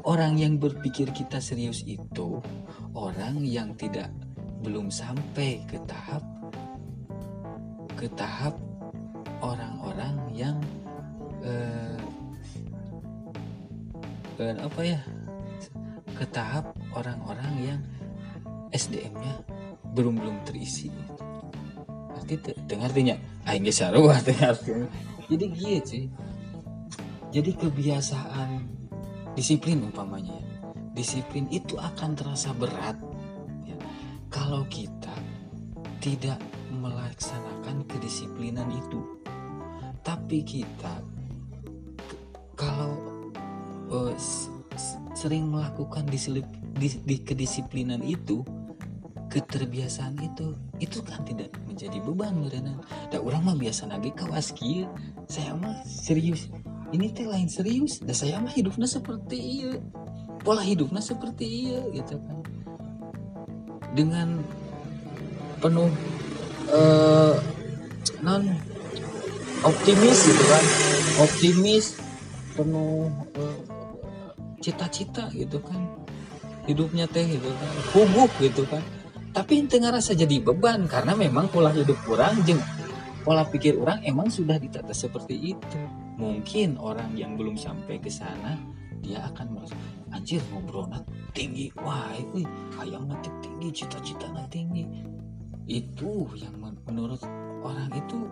orang 0.05 0.39
yang 0.39 0.61
berpikir 0.61 1.11
kita 1.11 1.43
serius 1.43 1.83
itu 1.85 2.41
orang 2.95 3.43
yang 3.43 3.75
tidak 3.75 4.13
belum 4.63 4.89
sampai 4.91 5.63
ke 5.69 5.79
tahap 5.85 6.23
ke 7.97 8.09
tahap 8.13 8.57
orang-orang 9.41 10.17
yang 10.37 10.57
eh, 11.45 12.01
eh, 14.41 14.57
apa 14.61 14.81
ya 14.85 15.01
ke 16.17 16.25
tahap 16.33 16.73
orang-orang 16.97 17.53
yang 17.61 17.81
SDM-nya 18.73 19.45
belum 19.97 20.17
belum 20.21 20.37
terisi. 20.45 20.93
Arti 22.17 22.37
dengar 22.69 22.93
artinya? 22.93 23.17
Aing 23.49 23.65
ge 23.65 23.73
sarua 23.73 24.17
artinya 24.19 24.53
jadi 25.27 25.47
gitu 25.51 25.99
jadi 27.37 27.53
kebiasaan 27.53 28.65
disiplin 29.37 29.85
umpamanya 29.85 30.41
ya. 30.41 30.57
disiplin 30.97 31.45
itu 31.53 31.77
akan 31.77 32.17
terasa 32.17 32.57
berat 32.57 32.97
ya, 33.69 33.77
kalau 34.33 34.65
kita 34.73 35.13
tidak 36.01 36.41
melaksanakan 36.73 37.85
kedisiplinan 37.85 38.73
itu. 38.73 39.01
Tapi 40.01 40.41
kita 40.47 41.03
kalau 42.57 42.97
uh, 43.93 44.15
sering 45.13 45.53
melakukan 45.53 46.09
disilip, 46.09 46.47
di, 46.79 46.89
di 47.05 47.21
kedisiplinan 47.21 48.01
itu 48.01 48.41
keterbiasaan 49.29 50.17
itu 50.23 50.55
itu 50.79 51.03
kan 51.03 51.21
tidak 51.27 51.53
menjadi 51.67 51.99
beban 52.01 52.39
merenang 52.39 52.81
dan 53.11 53.21
orang 53.21 53.43
mah 53.43 53.59
biasa 53.59 53.91
lagi 53.91 54.15
kawas 54.15 54.55
saya 55.27 55.53
mah 55.59 55.83
serius 55.85 56.49
ini 56.93 57.11
teh 57.11 57.27
lain 57.27 57.51
serius. 57.51 58.03
Dan 58.03 58.15
saya 58.15 58.39
mah 58.39 58.53
hidupnya 58.53 58.87
seperti 58.87 59.37
iya 59.39 59.73
pola 60.43 60.63
hidupnya 60.63 61.03
seperti 61.03 61.45
iya 61.47 61.81
gitu 61.95 62.21
kan. 62.23 62.39
Dengan 63.97 64.43
penuh 65.59 65.91
uh, 66.71 67.35
non 68.23 68.45
optimis 69.65 70.19
gitu 70.27 70.45
kan. 70.47 70.65
Optimis 71.17 71.85
penuh 72.55 73.11
cita-cita 74.63 75.27
uh, 75.27 75.35
gitu 75.35 75.59
kan. 75.65 75.81
Hidupnya 76.67 77.11
teh 77.11 77.27
gitu 77.27 77.51
kan. 77.51 77.73
Hubuk 77.97 78.31
gitu 78.39 78.63
kan. 78.69 78.83
Tapi 79.33 79.65
itu 79.65 79.77
ngerasa 79.77 80.17
jadi 80.17 80.41
beban 80.41 80.89
karena 80.89 81.13
memang 81.13 81.53
pola 81.53 81.69
hidup 81.69 82.01
orang 82.09 82.41
jeng 82.49 82.61
pola 83.27 83.43
pikir 83.43 83.75
orang 83.75 83.99
emang 84.07 84.31
sudah 84.31 84.55
ditata 84.55 84.95
seperti 84.95 85.59
itu 85.59 85.81
mungkin 86.17 86.81
orang 86.81 87.13
yang 87.13 87.37
belum 87.37 87.57
sampai 87.57 88.01
ke 88.01 88.09
sana 88.09 88.57
dia 89.05 89.23
akan 89.31 89.47
merasa 89.55 89.77
anjir 90.11 90.43
ngobrolnya 90.51 91.05
tinggi. 91.37 91.71
Wah 91.79 92.11
itu 92.17 92.43
hayang 92.75 93.07
nanti 93.07 93.31
tinggi 93.45 93.85
cita-cita 93.85 94.27
tinggi. 94.51 94.83
Itu 95.69 96.27
yang 96.35 96.59
menurut 96.89 97.23
orang 97.63 97.93
itu 97.95 98.27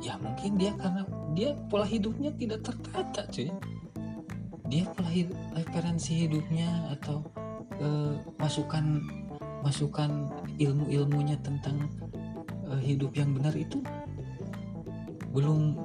ya 0.00 0.16
mungkin 0.16 0.56
dia 0.56 0.72
karena 0.78 1.04
dia 1.36 1.52
pola 1.68 1.84
hidupnya 1.84 2.32
tidak 2.38 2.64
tertata 2.64 3.28
cuy. 3.28 3.50
Dia 4.70 4.86
pola 4.94 5.10
hidup, 5.10 5.36
referensi 5.52 6.24
hidupnya 6.24 6.94
atau 6.94 7.26
uh, 7.82 8.14
masukan 8.38 9.02
masukan 9.60 10.30
ilmu-ilmunya 10.56 11.36
tentang 11.44 11.90
uh, 12.70 12.80
hidup 12.80 13.12
yang 13.12 13.36
benar 13.36 13.52
itu 13.52 13.84
belum 15.36 15.76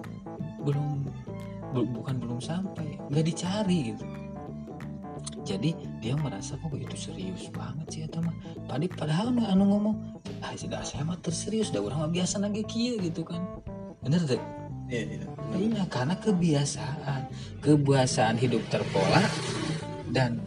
belum 0.66 1.88
bukan 2.02 2.16
belum 2.18 2.40
sampai 2.42 2.98
nggak 3.14 3.26
dicari 3.26 3.94
gitu. 3.94 4.06
Jadi 5.46 5.78
dia 6.02 6.18
merasa 6.18 6.58
kok 6.58 6.74
itu 6.74 6.98
serius 6.98 7.54
banget 7.54 7.88
sih 7.94 8.02
atau 8.10 8.26
mah 8.26 8.34
tadi 8.66 8.90
padahal 8.90 9.30
mah 9.30 9.54
anu 9.54 9.70
ngomong 9.70 9.96
ah 10.42 10.54
sudah 10.58 10.82
saya 10.82 11.06
mah 11.06 11.22
terserius 11.22 11.70
dah 11.70 11.82
orang 11.86 12.10
biasa 12.10 12.42
nage 12.42 12.66
kia 12.66 12.98
gitu 12.98 13.22
kan. 13.22 13.42
Bener 14.02 14.22
deh 14.26 14.42
Iya, 14.86 15.02
iya. 15.18 15.28
iya, 15.58 15.84
karena 15.90 16.14
kebiasaan, 16.22 17.22
kebiasaan 17.66 18.38
hidup 18.38 18.62
terpola 18.70 19.26
dan 20.14 20.38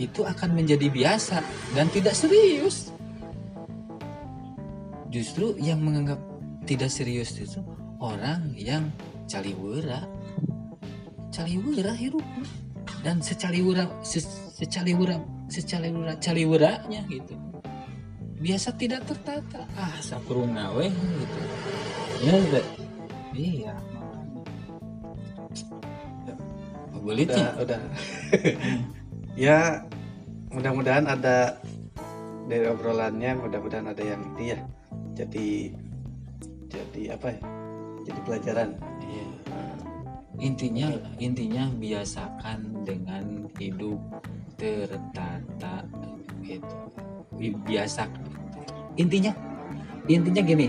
itu 0.00 0.24
akan 0.24 0.56
menjadi 0.56 0.88
biasa 0.88 1.44
dan 1.76 1.92
tidak 1.92 2.16
serius. 2.16 2.88
Justru 5.12 5.60
yang 5.60 5.84
menganggap 5.84 6.16
tidak 6.64 6.88
serius 6.88 7.36
itu 7.36 7.60
orang 8.00 8.56
yang 8.56 8.88
caliwura, 9.30 10.02
caliwura 11.30 11.94
hidup 11.94 12.26
dan 13.06 13.22
secaliwura, 13.22 13.86
se, 14.02 14.18
secaliwura, 14.58 15.22
secaliwura, 15.46 16.18
caliwuranya 16.18 17.06
gitu. 17.06 17.38
Biasa 18.42 18.74
tidak 18.74 19.06
tertata. 19.06 19.70
Ah, 19.78 19.94
sapuruna 20.02 20.74
weh 20.74 20.90
gitu. 20.90 21.40
Ya, 22.26 22.34
iya. 23.38 23.74
Boleh 27.00 27.24
udah, 27.24 27.56
udah. 27.64 27.80
ya 29.48 29.88
mudah-mudahan 30.52 31.08
ada 31.08 31.56
dari 32.44 32.66
obrolannya 32.68 33.38
mudah-mudahan 33.40 33.88
ada 33.88 34.02
yang 34.02 34.20
dia 34.34 34.58
jadi 35.16 35.72
jadi 36.68 37.16
apa 37.16 37.38
ya 37.38 37.40
jadi 38.04 38.20
pelajaran 38.26 38.68
iya. 38.74 38.89
Intinya 40.40 40.88
intinya 41.20 41.68
biasakan 41.76 42.82
dengan 42.88 43.44
hidup 43.60 44.00
tertata 44.56 45.84
gitu. 46.40 46.76
Biasa. 47.68 48.08
Intinya 48.96 49.32
intinya 50.08 50.42
gini. 50.42 50.68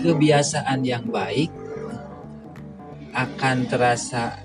Kebiasaan 0.00 0.84
yang 0.84 1.08
baik 1.08 1.48
akan 3.14 3.56
terasa 3.70 4.36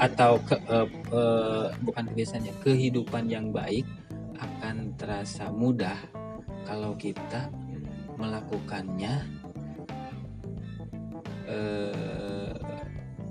atau 0.00 0.38
ke, 0.44 0.56
uh, 0.70 0.88
uh, 1.12 1.66
bukan 1.82 2.08
kebiasaannya 2.12 2.54
kehidupan 2.62 3.26
yang 3.26 3.50
baik 3.50 3.84
akan 4.38 4.96
terasa 4.96 5.52
mudah 5.52 5.96
kalau 6.64 6.96
kita 6.96 7.52
melakukannya 8.20 9.24
uh, 11.48 12.54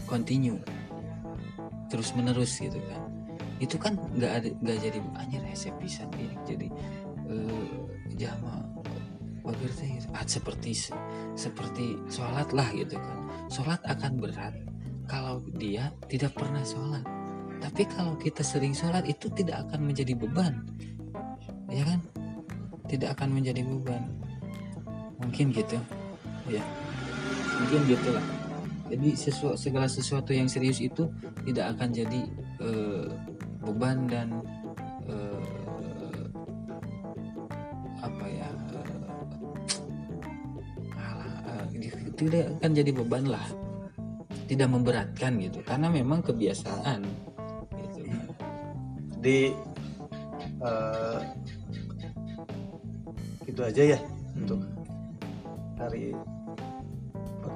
continue 0.09 0.57
terus 1.89 2.13
menerus 2.17 2.57
gitu 2.57 2.81
kan. 2.89 3.01
Itu 3.61 3.75
kan 3.77 3.97
nggak 4.17 4.31
ada 4.41 4.49
nggak 4.61 4.77
jadi 4.81 4.99
anjir 5.17 5.41
saya 5.53 5.73
bisa 5.77 6.03
ini. 6.17 6.35
Jadi 6.45 6.67
uh, 7.29 7.85
jama 8.17 8.65
bagir 9.45 9.71
gitu. 9.73 10.09
ah, 10.13 10.25
seperti 10.29 10.71
seperti 11.33 11.97
sholat 12.09 12.49
lah 12.53 12.69
gitu 12.73 12.97
kan. 12.97 13.17
Sholat 13.49 13.81
akan 13.85 14.21
berat 14.21 14.53
kalau 15.09 15.41
dia 15.57 15.89
tidak 16.09 16.37
pernah 16.37 16.61
sholat. 16.61 17.05
Tapi 17.59 17.83
kalau 17.91 18.15
kita 18.15 18.45
sering 18.45 18.71
sholat 18.71 19.03
itu 19.09 19.27
tidak 19.33 19.67
akan 19.67 19.91
menjadi 19.91 20.15
beban. 20.15 20.63
Ya 21.67 21.83
kan? 21.85 21.99
Tidak 22.89 23.09
akan 23.13 23.29
menjadi 23.35 23.61
beban 23.65 24.18
mungkin 25.19 25.51
gitu. 25.51 25.77
Ya. 26.49 26.63
Mungkin 27.59 27.91
gitulah 27.91 28.39
jadi 28.89 29.09
sesuatu 29.13 29.53
segala 29.53 29.85
sesuatu 29.85 30.33
yang 30.33 30.49
serius 30.49 30.81
itu 30.81 31.05
tidak 31.45 31.77
akan 31.77 31.93
jadi 31.93 32.21
uh, 32.57 33.05
beban 33.61 34.09
dan 34.09 34.41
uh, 35.05 35.45
apa 38.01 38.25
ya 38.25 38.49
uh, 41.45 41.65
tidak 42.17 42.49
akan 42.57 42.71
jadi 42.73 42.91
beban 42.91 43.29
lah. 43.29 43.45
Tidak 44.49 44.65
memberatkan 44.65 45.37
gitu. 45.37 45.61
Karena 45.61 45.93
memang 45.93 46.25
kebiasaan. 46.25 47.05
Gitu. 47.69 48.01
di 49.21 49.53
uh, 50.63 51.21
itu 53.45 53.61
aja 53.61 53.83
ya 53.93 53.99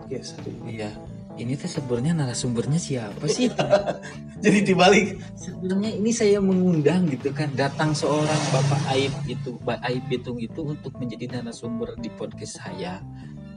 podcast 0.03 0.35
hari 0.39 0.51
ini 0.59 0.69
Iya. 0.83 0.91
Ini 1.33 1.57
tuh 1.57 1.65
sebenarnya 1.65 2.13
narasumbernya 2.13 2.77
siapa 2.77 3.25
sih? 3.25 3.49
jadi 4.43 4.59
dibalik 4.61 5.17
sebenarnya 5.33 5.97
ini 5.97 6.13
saya 6.13 6.37
mengundang 6.37 7.09
gitu 7.09 7.33
kan 7.33 7.49
datang 7.57 7.89
seorang 7.97 8.37
Bapak 8.53 8.81
Aib 8.93 9.13
itu 9.25 9.57
Pak 9.65 9.81
Aib 9.81 10.03
Bitung 10.13 10.37
itu 10.37 10.61
untuk 10.61 10.93
menjadi 11.01 11.41
narasumber 11.41 11.97
di 11.97 12.13
podcast 12.13 12.61
saya 12.61 13.01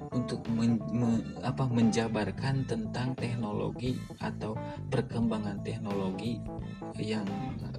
untuk 0.09 0.41
men- 0.49 0.81
me- 0.89 1.21
apa 1.45 1.69
menjabarkan 1.69 2.65
tentang 2.65 3.13
teknologi 3.13 4.01
atau 4.25 4.57
perkembangan 4.89 5.61
teknologi 5.61 6.41
yang 6.97 7.29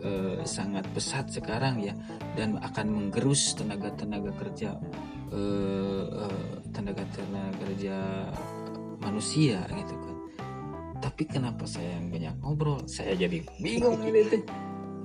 eh, 0.05 0.45
sangat 0.45 0.85
pesat 0.93 1.33
sekarang 1.33 1.81
ya 1.81 1.97
dan 2.37 2.61
akan 2.61 2.85
menggerus 2.93 3.57
tenaga-tenaga 3.57 4.29
kerja 4.37 4.77
eh, 5.33 6.05
eh, 6.05 6.53
tenaga-tenaga 6.69 7.51
kerja 7.65 7.97
manusia 8.99 9.61
gitu 9.67 9.93
kan. 9.95 10.15
Tapi 10.97 11.23
kenapa 11.23 11.63
saya 11.63 11.95
yang 11.95 12.09
banyak 12.09 12.33
ngobrol? 12.41 12.81
Saya 12.85 13.13
jadi 13.13 13.41
bingung 13.57 14.01
ini 14.01 14.25
teh 14.27 14.41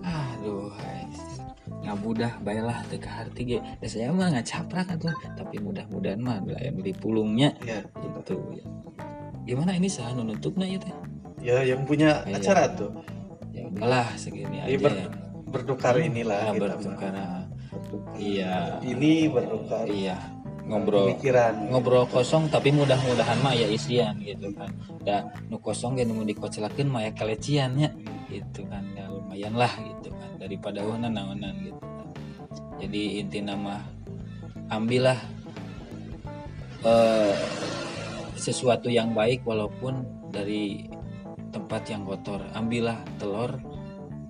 aduh 0.02 0.72
hai. 0.74 1.04
ngabudah 1.82 2.38
baiklah 2.40 2.78
teka 2.86 3.10
harti 3.10 3.42
ge. 3.44 3.58
Ya, 3.78 3.86
saya 3.86 4.08
mah 4.10 4.30
nggak 4.30 4.46
caprak 4.46 4.86
atuh. 4.88 5.14
Tapi 5.34 5.58
mudah-mudahan 5.58 6.18
mah 6.18 6.38
lain 6.42 6.78
di 6.78 6.90
pulungnya. 6.92 7.54
Ya 7.60 7.82
itu 7.98 8.34
ya. 8.54 8.64
Gimana 9.44 9.74
ini 9.74 9.86
saya 9.86 10.14
nutupnya 10.14 10.66
ya 10.66 10.78
teh 10.78 10.94
ya 11.42 11.58
yang 11.66 11.82
punya 11.82 12.22
Iya. 12.24 12.38
acara 12.38 12.70
tuh. 12.72 12.90
Ya 13.50 13.66
udahlah 13.66 14.08
segini 14.16 14.62
Iya, 14.62 14.78
aja. 14.78 14.78
ber- 14.80 14.96
ya. 14.96 15.06
bertukar 15.52 15.94
inilah 15.98 16.38
Ah, 16.40 16.52
kita 16.54 16.64
bertukar. 16.72 17.12
ah. 17.12 17.44
iya. 18.16 18.78
Ini 18.80 19.12
bertukar. 19.28 19.84
Iya 19.84 20.16
ngobrol 20.66 21.10
pemikiran. 21.10 21.68
ngobrol 21.70 22.06
kosong 22.06 22.46
tapi 22.46 22.70
mudah-mudahan 22.70 23.38
mah 23.42 23.54
ya 23.54 23.66
isian 23.66 24.18
gitu 24.22 24.54
kan. 24.54 24.70
Da 25.02 25.26
nu 25.50 25.58
kosong 25.58 25.98
ge 25.98 26.06
nu 26.06 26.22
dikocelakeun 26.22 26.88
mah 26.88 27.02
ya 27.06 27.12
kelecian 27.14 27.74
nya 27.74 27.90
gitu 28.30 28.62
kan. 28.70 28.86
Ya 28.94 29.10
lumayan 29.10 29.58
lah 29.58 29.72
gitu 29.82 30.14
kan 30.14 30.38
daripada 30.38 30.82
unan 30.86 31.10
naonan 31.10 31.54
gitu 31.66 31.82
kan. 31.82 32.08
Jadi 32.78 33.22
inti 33.22 33.42
nama 33.42 33.82
ambillah 34.70 35.18
eh, 36.86 37.34
sesuatu 38.38 38.86
yang 38.90 39.14
baik 39.14 39.42
walaupun 39.42 40.06
dari 40.30 40.86
tempat 41.50 41.90
yang 41.90 42.06
kotor. 42.06 42.42
Ambillah 42.54 43.02
telur 43.18 43.58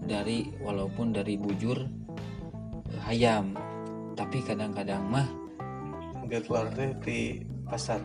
dari 0.03 0.49
walaupun 0.65 1.13
dari 1.13 1.37
bujur 1.37 1.79
eh, 2.89 3.11
ayam. 3.13 3.53
Tapi 4.13 4.45
kadang-kadang 4.45 5.09
mah 5.09 5.42
nggak 6.33 6.49
keluar 6.49 6.65
teh 6.73 6.97
di 7.05 7.45
pasar. 7.69 8.01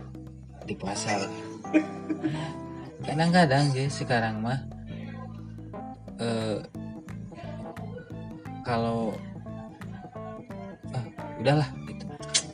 Di 0.67 0.75
pasar. 0.75 1.31
Kadang-kadang 2.99 3.71
sih 3.71 3.87
sekarang 3.87 4.43
mah 4.43 4.67
eh 6.19 6.59
kalau 8.67 9.15
ah, 10.91 11.05
udahlah 11.39 11.71
gitu. 11.87 12.03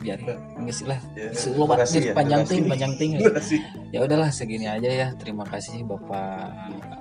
Biarin 0.06 0.38
enggak. 0.62 0.76
sih 0.78 0.86
lah. 0.86 1.02
Ya, 1.18 1.34
ya, 1.34 2.14
panjang 2.14 2.46
ting 2.46 2.70
panjang 2.70 2.94
ting. 3.02 3.18
Ya 3.98 4.06
udahlah 4.06 4.30
segini 4.30 4.70
aja 4.70 4.90
ya. 4.94 5.08
Terima 5.18 5.42
kasih 5.42 5.82
bapak 5.90 6.54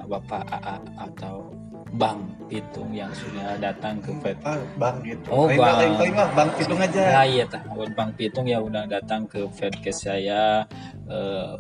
bapak 0.09 0.49
AA 0.49 0.77
atau 0.97 1.53
Bang 1.93 2.25
Pitung 2.49 2.89
yang 2.97 3.13
sudah 3.13 3.61
datang 3.61 4.01
ke 4.01 4.13
Fed. 4.25 4.37
Ah, 4.45 4.57
bang 4.81 4.97
gitu 5.05 5.29
Oh, 5.29 5.45
Bang. 5.45 5.93
bang. 6.33 6.49
Hitung 6.57 6.81
aja. 6.81 7.01
Ya 7.01 7.23
iya 7.25 7.45
tah, 7.45 7.61
buat 7.69 7.93
Bang 7.93 8.17
Pitung 8.17 8.49
ya 8.49 8.61
udah 8.61 8.89
datang 8.89 9.29
ke 9.29 9.45
Fedcast 9.53 10.09
saya 10.09 10.65
eh, 11.05 11.53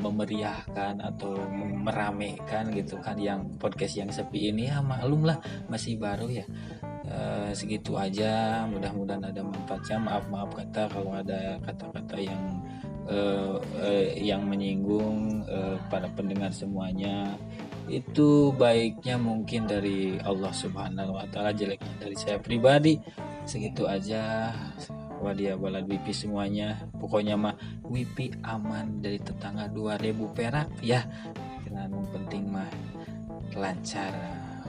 memeriahkan 0.00 1.04
atau 1.04 1.36
meramekan 1.84 2.72
gitu 2.72 2.96
kan 3.00 3.20
yang 3.20 3.44
podcast 3.60 4.00
yang 4.00 4.08
sepi 4.08 4.52
ini. 4.52 4.72
Ya 4.72 4.80
maklum 4.80 5.28
lah 5.28 5.36
masih 5.68 6.00
baru 6.00 6.32
ya. 6.32 6.44
Eh, 7.04 7.50
segitu 7.52 8.00
aja. 8.00 8.64
Mudah-mudahan 8.68 9.20
ada 9.20 9.40
manfaatnya. 9.44 10.00
Maaf 10.00 10.24
maaf 10.32 10.50
kata 10.56 10.88
kalau 10.88 11.12
ada 11.12 11.60
kata-kata 11.60 12.16
yang 12.24 12.42
eh, 13.04 13.56
eh, 13.84 14.06
yang 14.24 14.48
menyinggung 14.48 15.44
eh, 15.44 15.76
para 15.92 16.08
pendengar 16.16 16.48
semuanya 16.56 17.36
itu 17.88 18.54
baiknya 18.56 19.20
mungkin 19.20 19.68
dari 19.68 20.16
Allah 20.24 20.52
Subhanahu 20.52 21.20
wa 21.20 21.26
taala 21.28 21.52
jeleknya 21.52 21.94
dari 22.00 22.16
saya 22.16 22.40
pribadi. 22.40 22.96
Segitu 23.44 23.84
aja. 23.84 24.52
Wadia 25.20 25.56
balad 25.56 25.88
wipi 25.88 26.12
semuanya. 26.12 26.84
Pokoknya 27.00 27.36
mah 27.36 27.56
wipi 27.88 28.28
aman 28.44 29.00
dari 29.00 29.16
tetangga 29.20 29.68
2000 29.72 30.36
perak 30.36 30.68
ya. 30.84 31.04
Karena 31.64 31.88
penting 32.12 32.44
mah 32.52 32.68
lancar. 33.56 34.12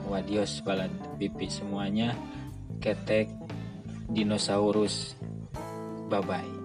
Wadios 0.06 0.60
balad 0.64 0.92
wipi 1.16 1.48
semuanya. 1.48 2.12
Ketek 2.80 3.32
dinosaurus. 4.12 5.16
Bye 6.06 6.22
bye 6.22 6.55